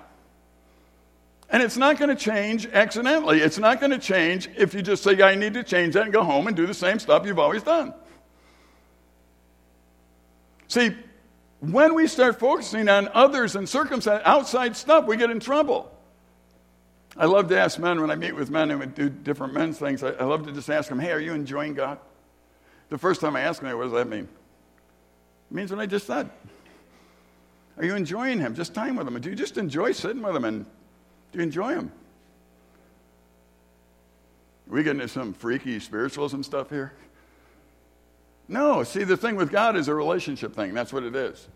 [1.48, 3.40] And it's not going to change accidentally.
[3.40, 6.12] It's not going to change if you just say, I need to change that and
[6.12, 7.94] go home and do the same stuff you've always done.
[10.68, 10.94] See,
[11.60, 15.92] when we start focusing on others and circumstances, outside stuff, we get in trouble.
[17.16, 19.78] I love to ask men when I meet with men and we do different men's
[19.78, 21.98] things, I, I love to just ask them, hey, are you enjoying God?
[22.90, 24.28] The first time I ask them, what does that mean?
[25.50, 26.30] It means what I just said.
[27.76, 28.54] Are you enjoying Him?
[28.54, 29.20] Just time with Him?
[29.20, 30.64] Do you just enjoy sitting with Him and
[31.32, 31.92] do you enjoy Him?
[34.68, 36.92] we get into some freaky spiritualism stuff here?
[38.48, 40.72] No, see, the thing with God is a relationship thing.
[40.72, 41.46] That's what it is.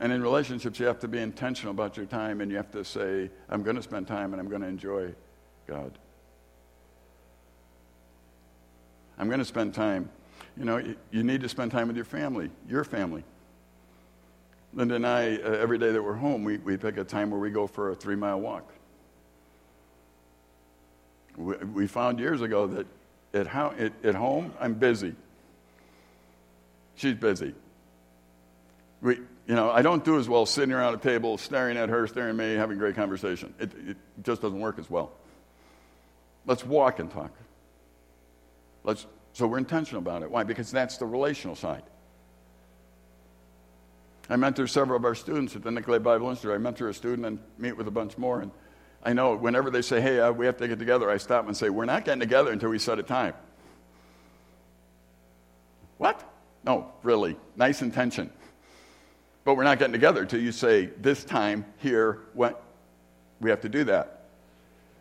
[0.00, 2.84] And in relationships, you have to be intentional about your time and you have to
[2.84, 5.14] say, I'm going to spend time and I'm going to enjoy
[5.68, 5.96] God.
[9.16, 10.10] I'm going to spend time.
[10.56, 10.82] You know,
[11.12, 13.22] you need to spend time with your family, your family.
[14.72, 17.38] Linda and I, uh, every day that we're home, we, we pick a time where
[17.38, 18.72] we go for a three mile walk.
[21.36, 22.86] We, we found years ago that
[23.34, 25.14] at, how, at, at home, I'm busy.
[26.94, 27.54] She's busy.
[29.02, 29.16] We,
[29.46, 32.30] you know, I don't do as well sitting around a table, staring at her, staring
[32.30, 33.52] at me, having a great conversation.
[33.58, 35.12] It, it just doesn't work as well.
[36.46, 37.32] Let's walk and talk.
[38.84, 40.30] Let's, so we're intentional about it.
[40.30, 40.44] Why?
[40.44, 41.82] Because that's the relational side.
[44.30, 46.54] I mentor several of our students at the Nicolet Bible Institute.
[46.54, 48.40] I mentor a student and meet with a bunch more.
[48.40, 48.50] And
[49.04, 51.56] I know whenever they say, hey, uh, we have to get together, I stop and
[51.56, 53.34] say, we're not getting together until we set a time.
[55.98, 56.22] What?
[56.64, 57.36] No, really.
[57.56, 58.30] Nice intention.
[59.44, 62.62] But we're not getting together until you say, this time, here, what?
[63.40, 64.22] we have to do that.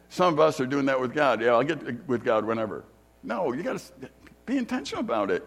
[0.10, 1.42] Some of us are doing that with God.
[1.42, 2.84] Yeah, I'll get with God whenever.
[3.24, 4.10] No, you got to
[4.46, 5.46] be intentional about it.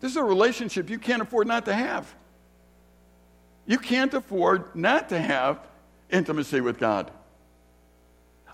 [0.00, 2.14] This is a relationship you can't afford not to have.
[3.66, 5.66] You can't afford not to have
[6.10, 7.10] intimacy with God.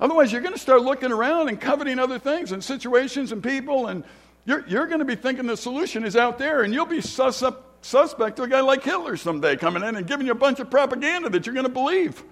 [0.00, 3.88] Otherwise, you're going to start looking around and coveting other things and situations and people,
[3.88, 4.02] and
[4.46, 7.42] you're, you're going to be thinking the solution is out there, and you'll be sus
[7.42, 10.58] up, suspect to a guy like Hitler someday coming in and giving you a bunch
[10.58, 12.22] of propaganda that you're going to believe.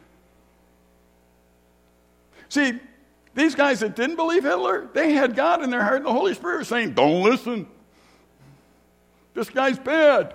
[2.49, 2.81] See,
[3.35, 6.33] these guys that didn't believe Hitler, they had God in their heart and the Holy
[6.33, 7.67] Spirit saying, Don't listen.
[9.35, 10.35] This guy's bad.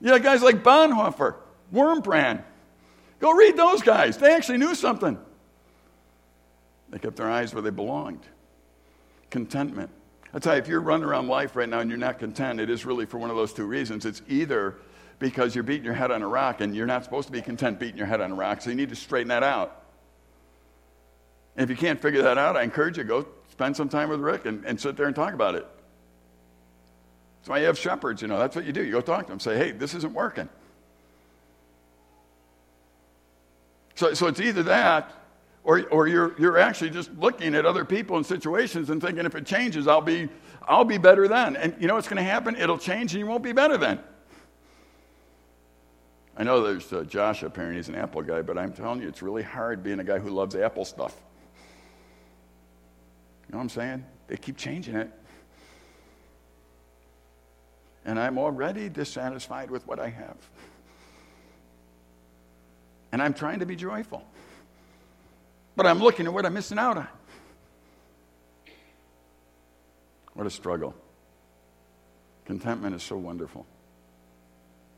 [0.00, 1.34] Yeah, guys like Bonhoeffer,
[1.72, 2.44] Wurmbrand,
[3.24, 4.18] Go read those guys.
[4.18, 5.18] They actually knew something.
[6.90, 8.22] They kept their eyes where they belonged.
[9.30, 9.90] Contentment.
[10.32, 12.68] I tell you, if you're running around life right now and you're not content, it
[12.68, 14.04] is really for one of those two reasons.
[14.04, 14.76] It's either
[15.18, 17.78] because you're beating your head on a rock and you're not supposed to be content
[17.78, 19.82] beating your head on a rock, so you need to straighten that out.
[21.56, 24.18] And if you can't figure that out, I encourage you go spend some time with
[24.18, 25.66] Rick and, and sit there and talk about it.
[27.40, 28.82] That's why you have shepherds, you know, that's what you do.
[28.82, 30.48] You go talk to them, say, hey, this isn't working.
[33.94, 35.12] So, so it's either that
[35.64, 39.34] or, or you're, you're actually just looking at other people and situations and thinking if
[39.34, 40.28] it changes, I'll be,
[40.68, 41.56] I'll be better then.
[41.56, 42.54] And you know what's going to happen?
[42.56, 43.98] It'll change and you won't be better then.
[46.36, 49.00] I know there's uh, Josh up here and he's an Apple guy, but I'm telling
[49.00, 51.14] you, it's really hard being a guy who loves Apple stuff.
[53.46, 54.04] You know what I'm saying?
[54.26, 55.10] They keep changing it.
[58.04, 60.36] And I'm already dissatisfied with what I have.
[63.12, 64.26] And I'm trying to be joyful.
[65.76, 67.08] But I'm looking at what I'm missing out on.
[70.34, 70.94] What a struggle.
[72.44, 73.66] Contentment is so wonderful.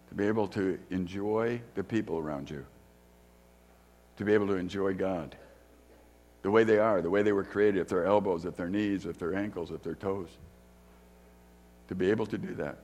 [0.08, 2.64] To be able to enjoy the people around you,
[4.16, 5.36] to be able to enjoy God
[6.42, 9.04] the way they are, the way they were created, at their elbows, at their knees,
[9.04, 10.28] at their ankles, at their toes.
[11.88, 12.78] To be able to do that.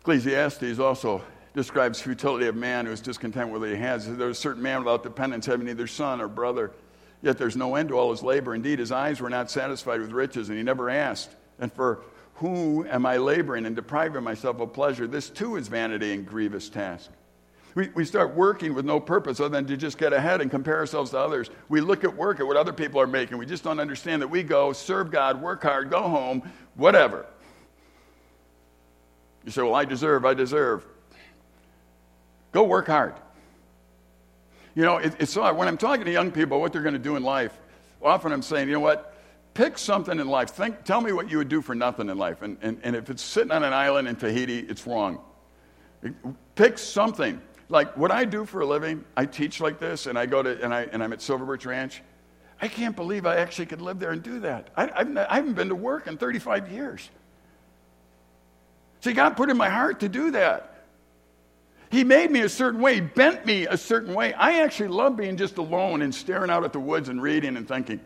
[0.00, 1.22] Ecclesiastes also
[1.54, 4.06] describes futility of man who is discontent with what he has.
[4.06, 6.72] There's a certain man without dependence, having neither son or brother,
[7.22, 8.54] yet there's no end to all his labor.
[8.54, 11.30] Indeed, his eyes were not satisfied with riches, and he never asked.
[11.58, 12.02] And for
[12.34, 15.06] who am I laboring and depriving myself of pleasure?
[15.06, 17.10] This too is vanity and grievous task.
[17.74, 20.78] We, we start working with no purpose other than to just get ahead and compare
[20.78, 21.50] ourselves to others.
[21.68, 23.38] We look at work at what other people are making.
[23.38, 26.42] We just don't understand that we go, serve God, work hard, go home,
[26.74, 27.26] whatever.
[29.44, 30.84] You say, Well, I deserve, I deserve.
[32.52, 33.14] Go work hard.
[34.74, 37.16] You know, it, it's when I'm talking to young people what they're going to do
[37.16, 37.56] in life,
[38.02, 39.14] often I'm saying, you know what?
[39.54, 40.50] Pick something in life.
[40.50, 42.42] Think, tell me what you would do for nothing in life.
[42.42, 45.20] And, and, and if it's sitting on an island in Tahiti, it's wrong.
[46.54, 47.40] Pick something.
[47.68, 50.62] Like what I do for a living, I teach like this, and I go to,
[50.62, 52.02] and, I, and I'm at Silver Birch Ranch.
[52.62, 54.68] I can't believe I actually could live there and do that.
[54.76, 57.08] I, I've, I haven't been to work in 35 years.
[59.00, 60.69] See, God put in my heart to do that.
[61.90, 64.32] He made me a certain way, bent me a certain way.
[64.32, 67.66] I actually love being just alone and staring out at the woods and reading and
[67.66, 68.00] thinking.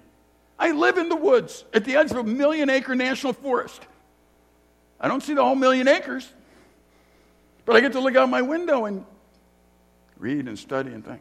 [0.59, 3.83] I live in the woods at the edge of a million acre national forest.
[4.99, 6.27] I don't see the whole million acres,
[7.67, 9.05] but I get to look out my window and
[10.17, 11.21] read and study and think.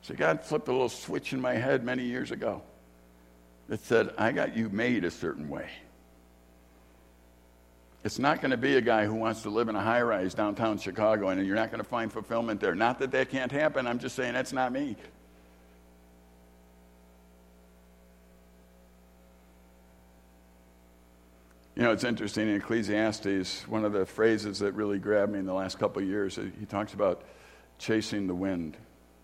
[0.00, 2.62] So God flipped a little switch in my head many years ago
[3.68, 5.68] that said, I got you made a certain way.
[8.06, 10.32] It's not going to be a guy who wants to live in a high rise
[10.32, 12.72] downtown Chicago and you're not going to find fulfillment there.
[12.72, 13.84] Not that that can't happen.
[13.88, 14.94] I'm just saying that's not me.
[21.74, 25.44] You know, it's interesting in Ecclesiastes, one of the phrases that really grabbed me in
[25.44, 27.22] the last couple of years, he talks about
[27.80, 28.76] chasing the wind,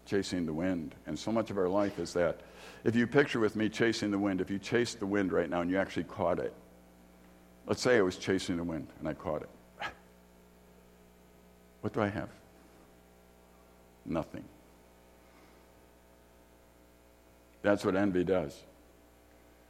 [0.07, 0.97] chasing the wind.
[1.07, 2.41] And so much of our life is that.
[2.83, 5.61] If you picture with me chasing the wind, if you chased the wind right now
[5.61, 6.53] and you actually caught it,
[7.67, 9.49] let's say I was chasing the wind and I caught it.
[11.83, 12.29] What do I have?
[14.07, 14.45] Nothing.
[17.63, 18.59] That's what envy does.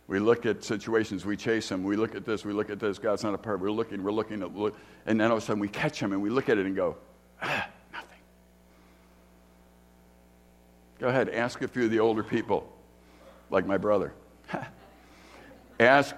[0.09, 2.99] We look at situations, we chase them, we look at this, we look at this,
[2.99, 3.61] God's not a part.
[3.61, 4.77] We're looking, we're looking at, look,
[5.07, 6.77] and then all of a sudden we catch him and we look at it and
[6.77, 6.97] go,
[7.41, 8.19] ah, nothing.
[10.99, 12.71] Go ahead, ask a few of the older people,
[13.49, 14.13] like my brother.
[15.81, 16.17] ask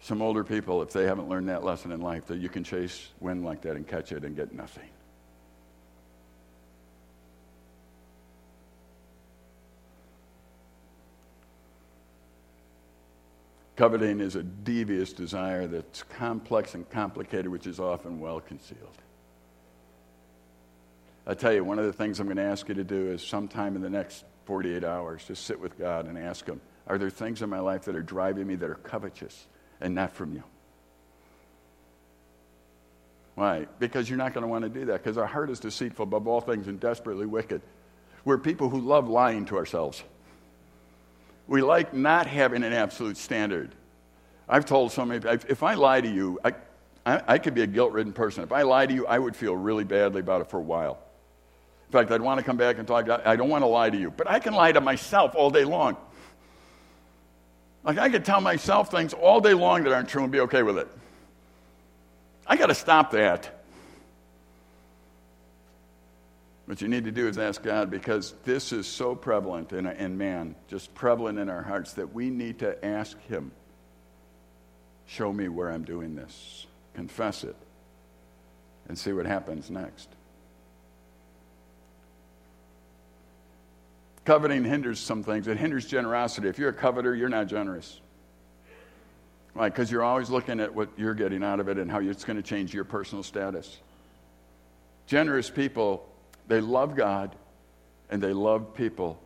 [0.00, 3.08] some older people if they haven't learned that lesson in life that you can chase
[3.20, 4.88] wind like that and catch it and get nothing.
[13.76, 18.98] Coveting is a devious desire that's complex and complicated, which is often well concealed.
[21.26, 23.26] I tell you, one of the things I'm going to ask you to do is
[23.26, 27.08] sometime in the next 48 hours, just sit with God and ask Him, Are there
[27.08, 29.46] things in my life that are driving me that are covetous
[29.80, 30.42] and not from you?
[33.34, 33.66] Why?
[33.78, 36.28] Because you're not going to want to do that, because our heart is deceitful above
[36.28, 37.62] all things and desperately wicked.
[38.24, 40.02] We're people who love lying to ourselves.
[41.46, 43.74] We like not having an absolute standard.
[44.48, 46.52] I've told so many if I lie to you, I,
[47.06, 48.44] I, I could be a guilt ridden person.
[48.44, 50.98] If I lie to you, I would feel really badly about it for a while.
[51.88, 53.08] In fact, I'd want to come back and talk.
[53.08, 55.64] I don't want to lie to you, but I can lie to myself all day
[55.64, 55.96] long.
[57.82, 60.62] Like I could tell myself things all day long that aren't true and be okay
[60.62, 60.88] with it.
[62.46, 63.60] I got to stop that.
[66.66, 70.16] What you need to do is ask God because this is so prevalent in, in
[70.16, 73.50] man, just prevalent in our hearts, that we need to ask Him,
[75.06, 77.56] show me where I'm doing this, confess it,
[78.86, 80.08] and see what happens next.
[84.30, 85.48] Coveting hinders some things.
[85.48, 86.46] It hinders generosity.
[86.46, 88.00] If you're a coveter, you're not generous.
[89.56, 89.74] Right?
[89.74, 92.36] Because you're always looking at what you're getting out of it and how it's going
[92.36, 93.78] to change your personal status.
[95.08, 96.08] Generous people
[96.46, 97.34] they love God
[98.08, 99.20] and they love people.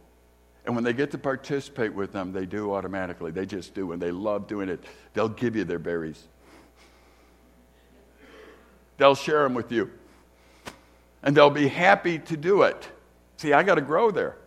[0.64, 3.30] And when they get to participate with them, they do automatically.
[3.30, 3.92] They just do.
[3.92, 4.82] And they love doing it.
[5.12, 6.24] They'll give you their berries,
[8.96, 9.90] they'll share them with you.
[11.22, 12.88] And they'll be happy to do it.
[13.36, 14.38] See, I got to grow there.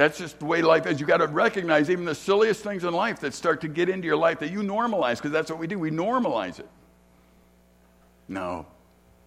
[0.00, 0.98] That's just the way life is.
[0.98, 4.06] You got to recognize even the silliest things in life that start to get into
[4.06, 5.78] your life that you normalize, because that's what we do.
[5.78, 6.66] We normalize it.
[8.26, 8.64] No,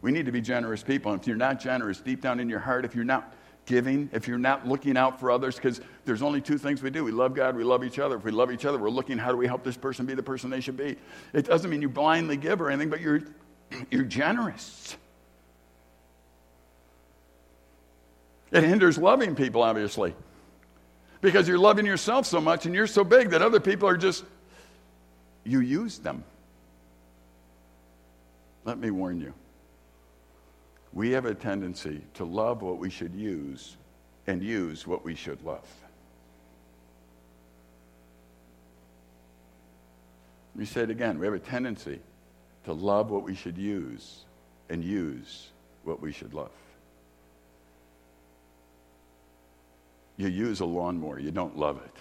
[0.01, 1.11] we need to be generous people.
[1.11, 3.35] And if you're not generous deep down in your heart, if you're not
[3.67, 7.03] giving, if you're not looking out for others, because there's only two things we do.
[7.03, 8.15] We love God, we love each other.
[8.15, 10.23] If we love each other, we're looking how do we help this person be the
[10.23, 10.97] person they should be.
[11.33, 13.21] It doesn't mean you blindly give or anything, but you're,
[13.91, 14.97] you're generous.
[18.51, 20.15] It hinders loving people, obviously,
[21.23, 24.25] because you're loving yourself so much and you're so big that other people are just,
[25.45, 26.21] you use them.
[28.65, 29.33] Let me warn you
[30.91, 33.77] we have a tendency to love what we should use
[34.27, 35.67] and use what we should love.
[40.53, 41.17] Let me say it again.
[41.17, 41.99] We have a tendency
[42.65, 44.25] to love what we should use
[44.69, 45.47] and use
[45.83, 46.51] what we should love.
[50.23, 51.91] You use a lawnmower, you don't love it.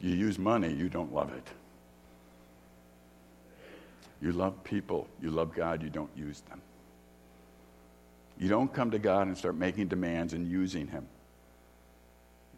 [0.00, 1.46] You use money, you don't love it.
[4.22, 6.62] You love people, you love God, you don't use them.
[8.38, 11.06] You don't come to God and start making demands and using Him.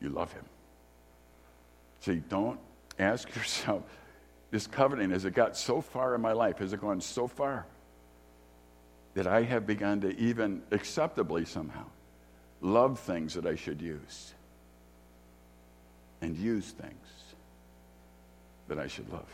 [0.00, 0.44] You love Him.
[2.02, 2.60] See, don't
[3.00, 3.82] ask yourself,
[4.52, 6.58] this covenant, has it got so far in my life?
[6.58, 7.66] Has it gone so far
[9.16, 11.86] that I have begun to even acceptably somehow
[12.60, 14.34] love things that I should use
[16.20, 17.06] and use things
[18.68, 19.28] that I should love?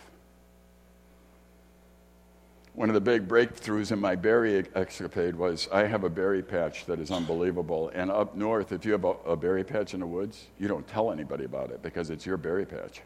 [2.74, 6.86] One of the big breakthroughs in my berry escapade was I have a berry patch
[6.86, 7.90] that is unbelievable.
[7.92, 10.86] And up north, if you have a, a berry patch in the woods, you don't
[10.86, 13.02] tell anybody about it because it's your berry patch.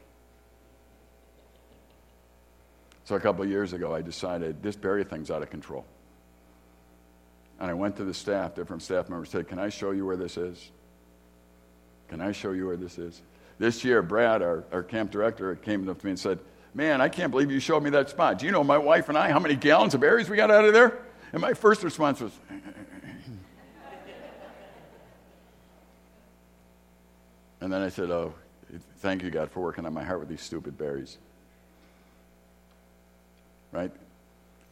[3.04, 5.86] So a couple years ago, I decided this berry thing's out of control.
[7.58, 10.16] And I went to the staff, different staff members said, Can I show you where
[10.16, 10.70] this is?
[12.08, 13.22] Can I show you where this is?
[13.58, 16.38] This year, Brad, our, our camp director, came up to me and said,
[16.74, 18.38] Man, I can't believe you showed me that spot.
[18.38, 20.66] Do you know my wife and I how many gallons of berries we got out
[20.66, 20.98] of there?
[21.32, 22.32] And my first response was,
[27.60, 28.34] And then I said, Oh,
[28.98, 31.16] thank you, God, for working on my heart with these stupid berries.
[33.72, 33.90] Right?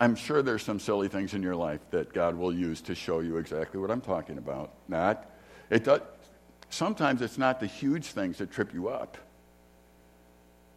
[0.00, 3.20] I'm sure there's some silly things in your life that God will use to show
[3.20, 4.72] you exactly what I'm talking about.
[4.88, 5.30] Not,
[5.70, 6.00] it does,
[6.68, 9.16] sometimes it's not the huge things that trip you up.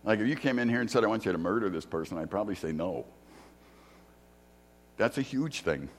[0.04, 2.18] Like if you came in here and said, I want you to murder this person,
[2.18, 3.06] I'd probably say no.
[4.98, 5.90] That's a huge thing.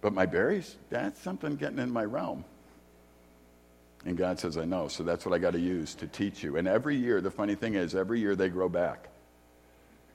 [0.00, 2.44] But my berries, that's something getting in my realm.
[4.06, 4.86] And God says, I know.
[4.86, 6.56] So that's what I got to use to teach you.
[6.56, 9.08] And every year, the funny thing is, every year they grow back.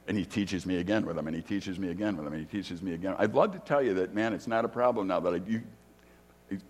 [0.07, 2.45] And he teaches me again with them, and he teaches me again with them, and
[2.45, 3.15] he teaches me again.
[3.17, 5.61] I'd love to tell you that, man, it's not a problem now that I, you,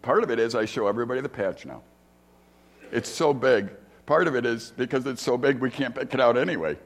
[0.01, 1.81] part of it is I show everybody the patch now.
[2.91, 3.71] It's so big.
[4.05, 6.77] Part of it is because it's so big we can't pick it out anyway.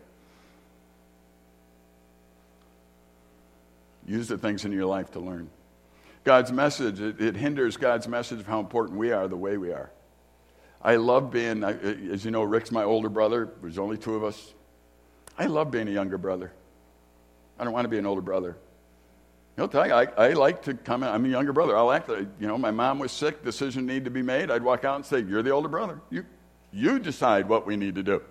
[4.05, 5.49] Use the things in your life to learn.
[6.23, 9.71] God's message, it, it hinders God's message of how important we are the way we
[9.71, 9.91] are.
[10.81, 13.49] I love being, as you know, Rick's my older brother.
[13.61, 14.53] There's only two of us.
[15.37, 16.51] I love being a younger brother.
[17.59, 18.57] I don't want to be an older brother.
[19.55, 21.09] He'll tell you, I, I like to come in.
[21.09, 21.75] I'm a younger brother.
[21.75, 24.51] I'll act like, you know, my mom was sick, decision needed to be made.
[24.51, 25.99] I'd walk out and say, You're the older brother.
[26.11, 26.25] You,
[26.71, 28.21] you decide what we need to do.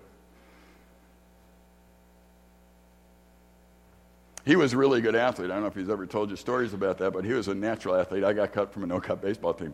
[4.45, 5.51] He was a really good athlete.
[5.51, 7.55] I don't know if he's ever told you stories about that, but he was a
[7.55, 8.23] natural athlete.
[8.23, 9.73] I got cut from a no cut baseball team.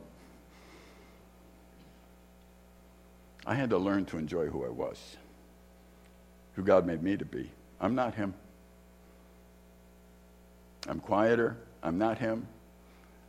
[3.46, 5.18] I had to learn to enjoy who I was
[6.56, 7.50] who God made me to be.
[7.80, 8.34] I'm not him.
[10.88, 11.58] I'm quieter.
[11.82, 12.48] I'm not him.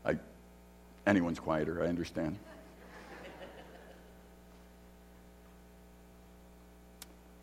[0.04, 0.16] I,
[1.06, 2.38] anyone's quieter, I understand.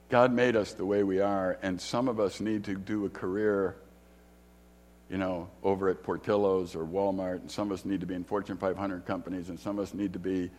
[0.09, 3.09] God made us the way we are, and some of us need to do a
[3.09, 3.77] career,
[5.09, 8.25] you know, over at Portillo's or Walmart, and some of us need to be in
[8.25, 10.51] Fortune 500 companies, and some of us need to be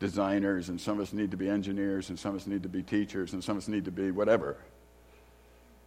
[0.00, 2.68] designers, and some of us need to be engineers, and some of us need to
[2.68, 4.56] be teachers, and some of us need to be whatever.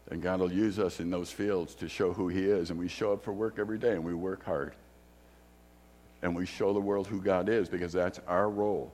[0.09, 2.69] And God will use us in those fields to show who He is.
[2.69, 4.73] And we show up for work every day, and we work hard.
[6.21, 8.93] And we show the world who God is because that's our role.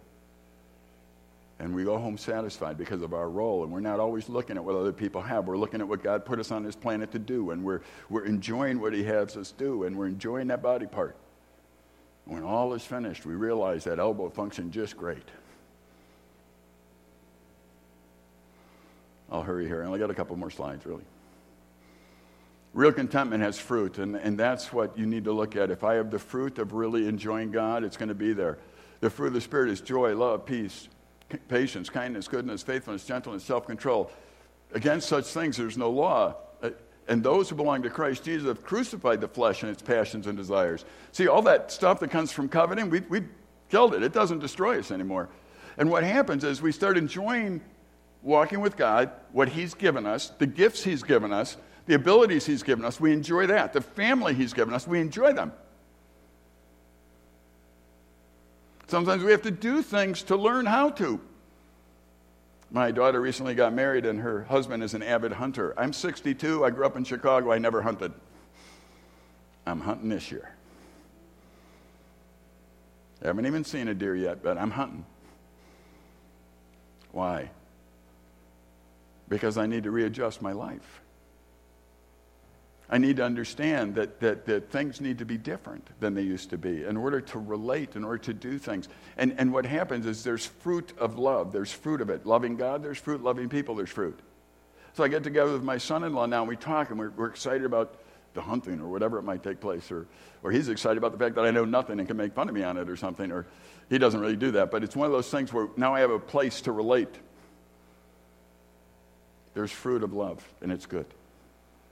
[1.59, 3.63] And we go home satisfied because of our role.
[3.63, 5.45] And we're not always looking at what other people have.
[5.45, 7.51] We're looking at what God put us on this planet to do.
[7.51, 9.83] And we're, we're enjoying what He has us do.
[9.83, 11.17] And we're enjoying that body part.
[12.29, 15.27] When all is finished, we realize that elbow functioned just great.
[19.31, 19.81] I'll hurry here.
[19.81, 21.03] I only got a couple more slides, really.
[22.75, 25.71] Real contentment has fruit, and, and that's what you need to look at.
[25.71, 28.59] If I have the fruit of really enjoying God, it's going to be there.
[28.99, 30.87] The fruit of the Spirit is joy, love, peace,
[31.47, 34.11] patience, kindness, goodness, faithfulness, gentleness, self control.
[34.71, 36.35] Against such things, there's no law.
[37.09, 40.37] And those who belong to Christ Jesus have crucified the flesh and its passions and
[40.37, 40.85] desires.
[41.11, 43.23] See, all that stuff that comes from coveting, we, we
[43.69, 44.03] killed it.
[44.03, 45.27] It doesn't destroy us anymore.
[45.77, 47.61] And what happens is we start enjoying
[48.21, 51.57] walking with God, what He's given us, the gifts He's given us,
[51.87, 53.73] the abilities He's given us, we enjoy that.
[53.73, 55.51] The family He's given us, we enjoy them.
[58.85, 61.19] Sometimes we have to do things to learn how to.
[62.71, 65.73] My daughter recently got married, and her husband is an avid hunter.
[65.77, 66.63] I'm 62.
[66.63, 67.51] I grew up in Chicago.
[67.51, 68.13] I never hunted.
[69.65, 70.53] I'm hunting this year.
[73.23, 75.05] I haven't even seen a deer yet, but I'm hunting.
[77.11, 77.49] Why?
[79.27, 81.01] Because I need to readjust my life.
[82.91, 86.49] I need to understand that, that, that things need to be different than they used
[86.49, 88.89] to be in order to relate, in order to do things.
[89.15, 91.51] And, and what happens is there's fruit of love.
[91.51, 92.25] There's fruit of it.
[92.25, 93.21] Loving God, there's fruit.
[93.21, 94.19] Loving people, there's fruit.
[94.93, 97.11] So I get together with my son in law now and we talk and we're,
[97.11, 97.99] we're excited about
[98.33, 99.91] the hunting or whatever it might take place.
[99.91, 100.07] Or,
[100.41, 102.55] or he's excited about the fact that I know nothing and can make fun of
[102.55, 103.31] me on it or something.
[103.31, 103.45] Or
[103.91, 104.71] he doesn't really do that.
[104.71, 107.13] But it's one of those things where now I have a place to relate.
[109.53, 111.05] There's fruit of love and it's good.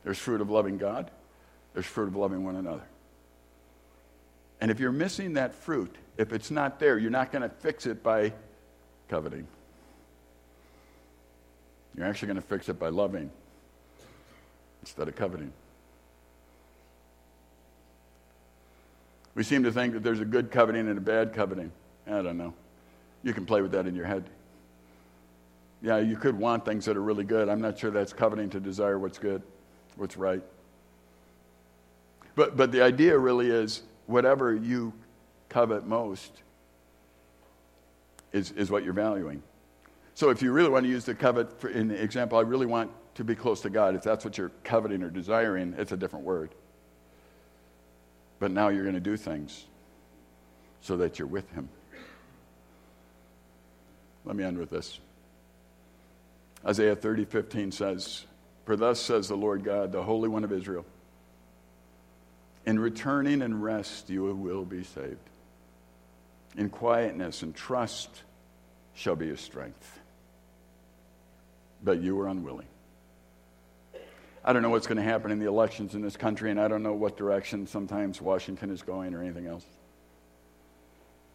[0.08, 1.12] There's fruit of loving God,
[1.74, 2.86] there's fruit of loving one another.
[4.62, 7.86] And if you're missing that fruit, if it's not there, you're not going to fix
[7.86, 8.32] it by
[9.10, 9.45] coveting.
[11.93, 13.30] You're actually going to fix it by loving
[14.80, 15.51] instead of coveting.
[19.36, 21.70] We seem to think that there's a good coveting and a bad coveting.
[22.08, 22.53] I don't know.
[23.24, 24.24] You can play with that in your head.
[25.82, 27.49] Yeah, you could want things that are really good.
[27.49, 29.43] I'm not sure that's coveting to desire what's good
[29.98, 30.41] what's right.
[32.36, 34.93] But, but the idea really is whatever you
[35.50, 36.32] covet most
[38.32, 39.41] is, is what you're valuing.
[40.14, 42.66] So if you really want to use the covet for, in the example, I really
[42.66, 45.98] want to be close to God, if that's what you're coveting or desiring, it's a
[45.98, 46.52] different word.
[48.39, 49.66] But now you're going to do things
[50.82, 51.70] so that you're with Him.
[54.26, 55.00] Let me end with this.
[56.66, 58.26] Isaiah 30, 15 says,
[58.68, 60.86] for thus says the Lord God, the Holy One of Israel
[62.65, 65.15] In returning and rest you will be saved.
[66.57, 68.09] In quietness and trust
[68.93, 69.99] shall be your strength.
[71.82, 72.68] But you were unwilling.
[74.43, 76.68] I don't know what's going to happen in the elections in this country, and I
[76.68, 79.63] don't know what direction sometimes Washington is going or anything else.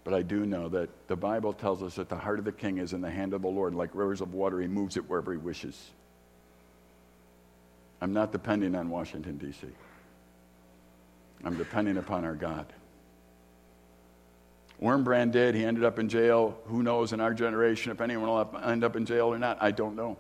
[0.05, 2.77] But I do know that the Bible tells us that the heart of the king
[2.77, 3.75] is in the hand of the Lord.
[3.75, 5.93] Like rivers of water, he moves it wherever he wishes.
[8.03, 9.69] I'm not depending on Washington, D.C.,
[11.45, 12.67] I'm depending upon our God.
[14.83, 15.55] Wurmbrand did.
[15.55, 16.59] He ended up in jail.
[16.67, 19.59] Who knows in our generation if anyone will end up in jail or not?
[19.61, 20.17] I don't know.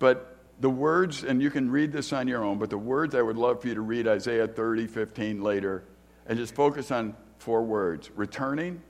[0.00, 3.22] But the words, and you can read this on your own, but the words I
[3.22, 5.84] would love for you to read Isaiah 30, 15 later,
[6.26, 8.82] and just focus on four words returning,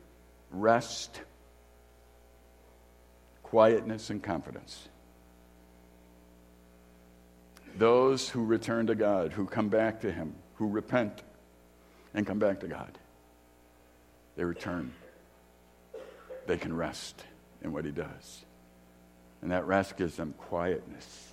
[0.50, 1.20] rest,
[3.42, 4.88] quietness, and confidence.
[7.76, 11.22] Those who return to God, who come back to Him, who repent
[12.14, 12.98] and come back to God,
[14.36, 14.92] they return.
[16.46, 17.24] They can rest
[17.62, 18.44] in what He does.
[19.40, 21.32] And that rest gives them quietness,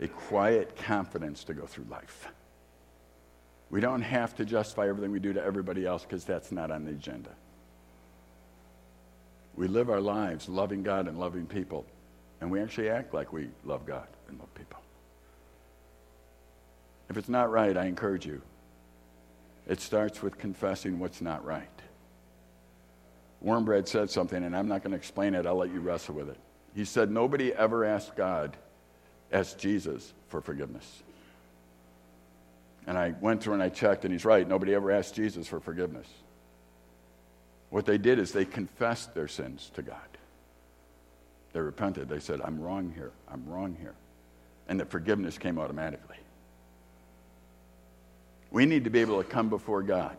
[0.00, 2.28] a quiet confidence to go through life.
[3.70, 6.84] We don't have to justify everything we do to everybody else because that's not on
[6.84, 7.30] the agenda.
[9.56, 11.84] We live our lives loving God and loving people,
[12.40, 14.80] and we actually act like we love God and love people.
[17.08, 18.42] If it's not right, I encourage you.
[19.66, 21.68] It starts with confessing what's not right.
[23.44, 25.46] Wurmbrand said something, and I'm not going to explain it.
[25.46, 26.38] I'll let you wrestle with it.
[26.74, 28.56] He said, Nobody ever asked God,
[29.32, 31.02] asked Jesus for forgiveness.
[32.86, 34.48] And I went through and I checked, and he's right.
[34.48, 36.06] Nobody ever asked Jesus for forgiveness.
[37.70, 39.96] What they did is they confessed their sins to God.
[41.52, 42.08] They repented.
[42.08, 43.12] They said, I'm wrong here.
[43.30, 43.94] I'm wrong here.
[44.68, 46.16] And the forgiveness came automatically.
[48.50, 50.16] We need to be able to come before God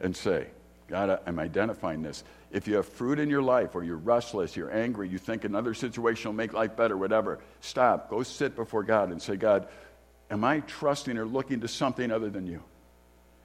[0.00, 0.46] and say,
[0.88, 2.24] God, I'm identifying this.
[2.50, 5.74] If you have fruit in your life or you're restless, you're angry, you think another
[5.74, 8.08] situation will make life better, whatever, stop.
[8.08, 9.68] Go sit before God and say, God,
[10.30, 12.62] am I trusting or looking to something other than you?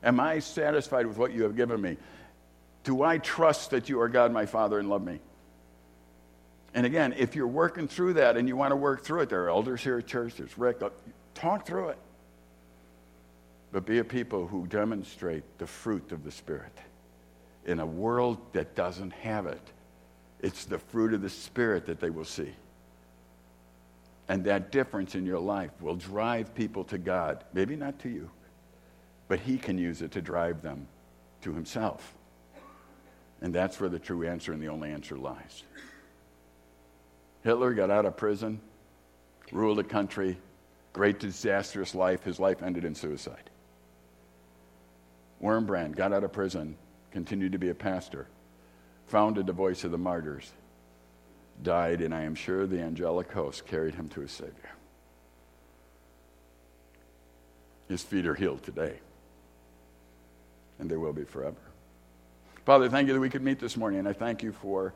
[0.01, 1.97] Am I satisfied with what you have given me?
[2.85, 5.19] Do I trust that you are God, my Father, and love me?
[6.73, 9.43] And again, if you're working through that and you want to work through it, there
[9.43, 10.89] are elders here at church, there's Rick, uh,
[11.35, 11.97] talk through it
[13.73, 16.77] but be a people who demonstrate the fruit of the Spirit
[17.65, 19.61] in a world that doesn't have it.
[20.41, 22.53] It's the fruit of the Spirit that they will see.
[24.29, 27.43] And that difference in your life will drive people to God.
[27.51, 28.29] Maybe not to you,
[29.27, 30.87] but He can use it to drive them
[31.41, 32.13] to Himself.
[33.41, 35.63] And that's where the true answer and the only answer lies.
[37.43, 38.61] Hitler got out of prison,
[39.51, 40.37] ruled a country,
[40.93, 42.23] great disastrous life.
[42.23, 43.49] His life ended in suicide.
[45.43, 46.77] Wurmbrand got out of prison,
[47.11, 48.27] continued to be a pastor,
[49.07, 50.49] founded the Voice of the Martyrs,
[51.61, 54.71] died, and I am sure the angelic host carried him to his Savior.
[57.89, 58.99] His feet are healed today,
[60.79, 61.57] and they will be forever.
[62.65, 64.93] Father, thank you that we could meet this morning, and I thank you for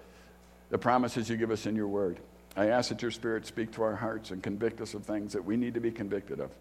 [0.69, 2.19] the promises you give us in your word.
[2.55, 5.43] I ask that your Spirit speak to our hearts and convict us of things that
[5.43, 6.51] we need to be convicted of.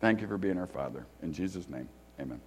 [0.00, 1.06] Thank you for being our Father.
[1.22, 1.88] In Jesus' name,
[2.20, 2.40] amen.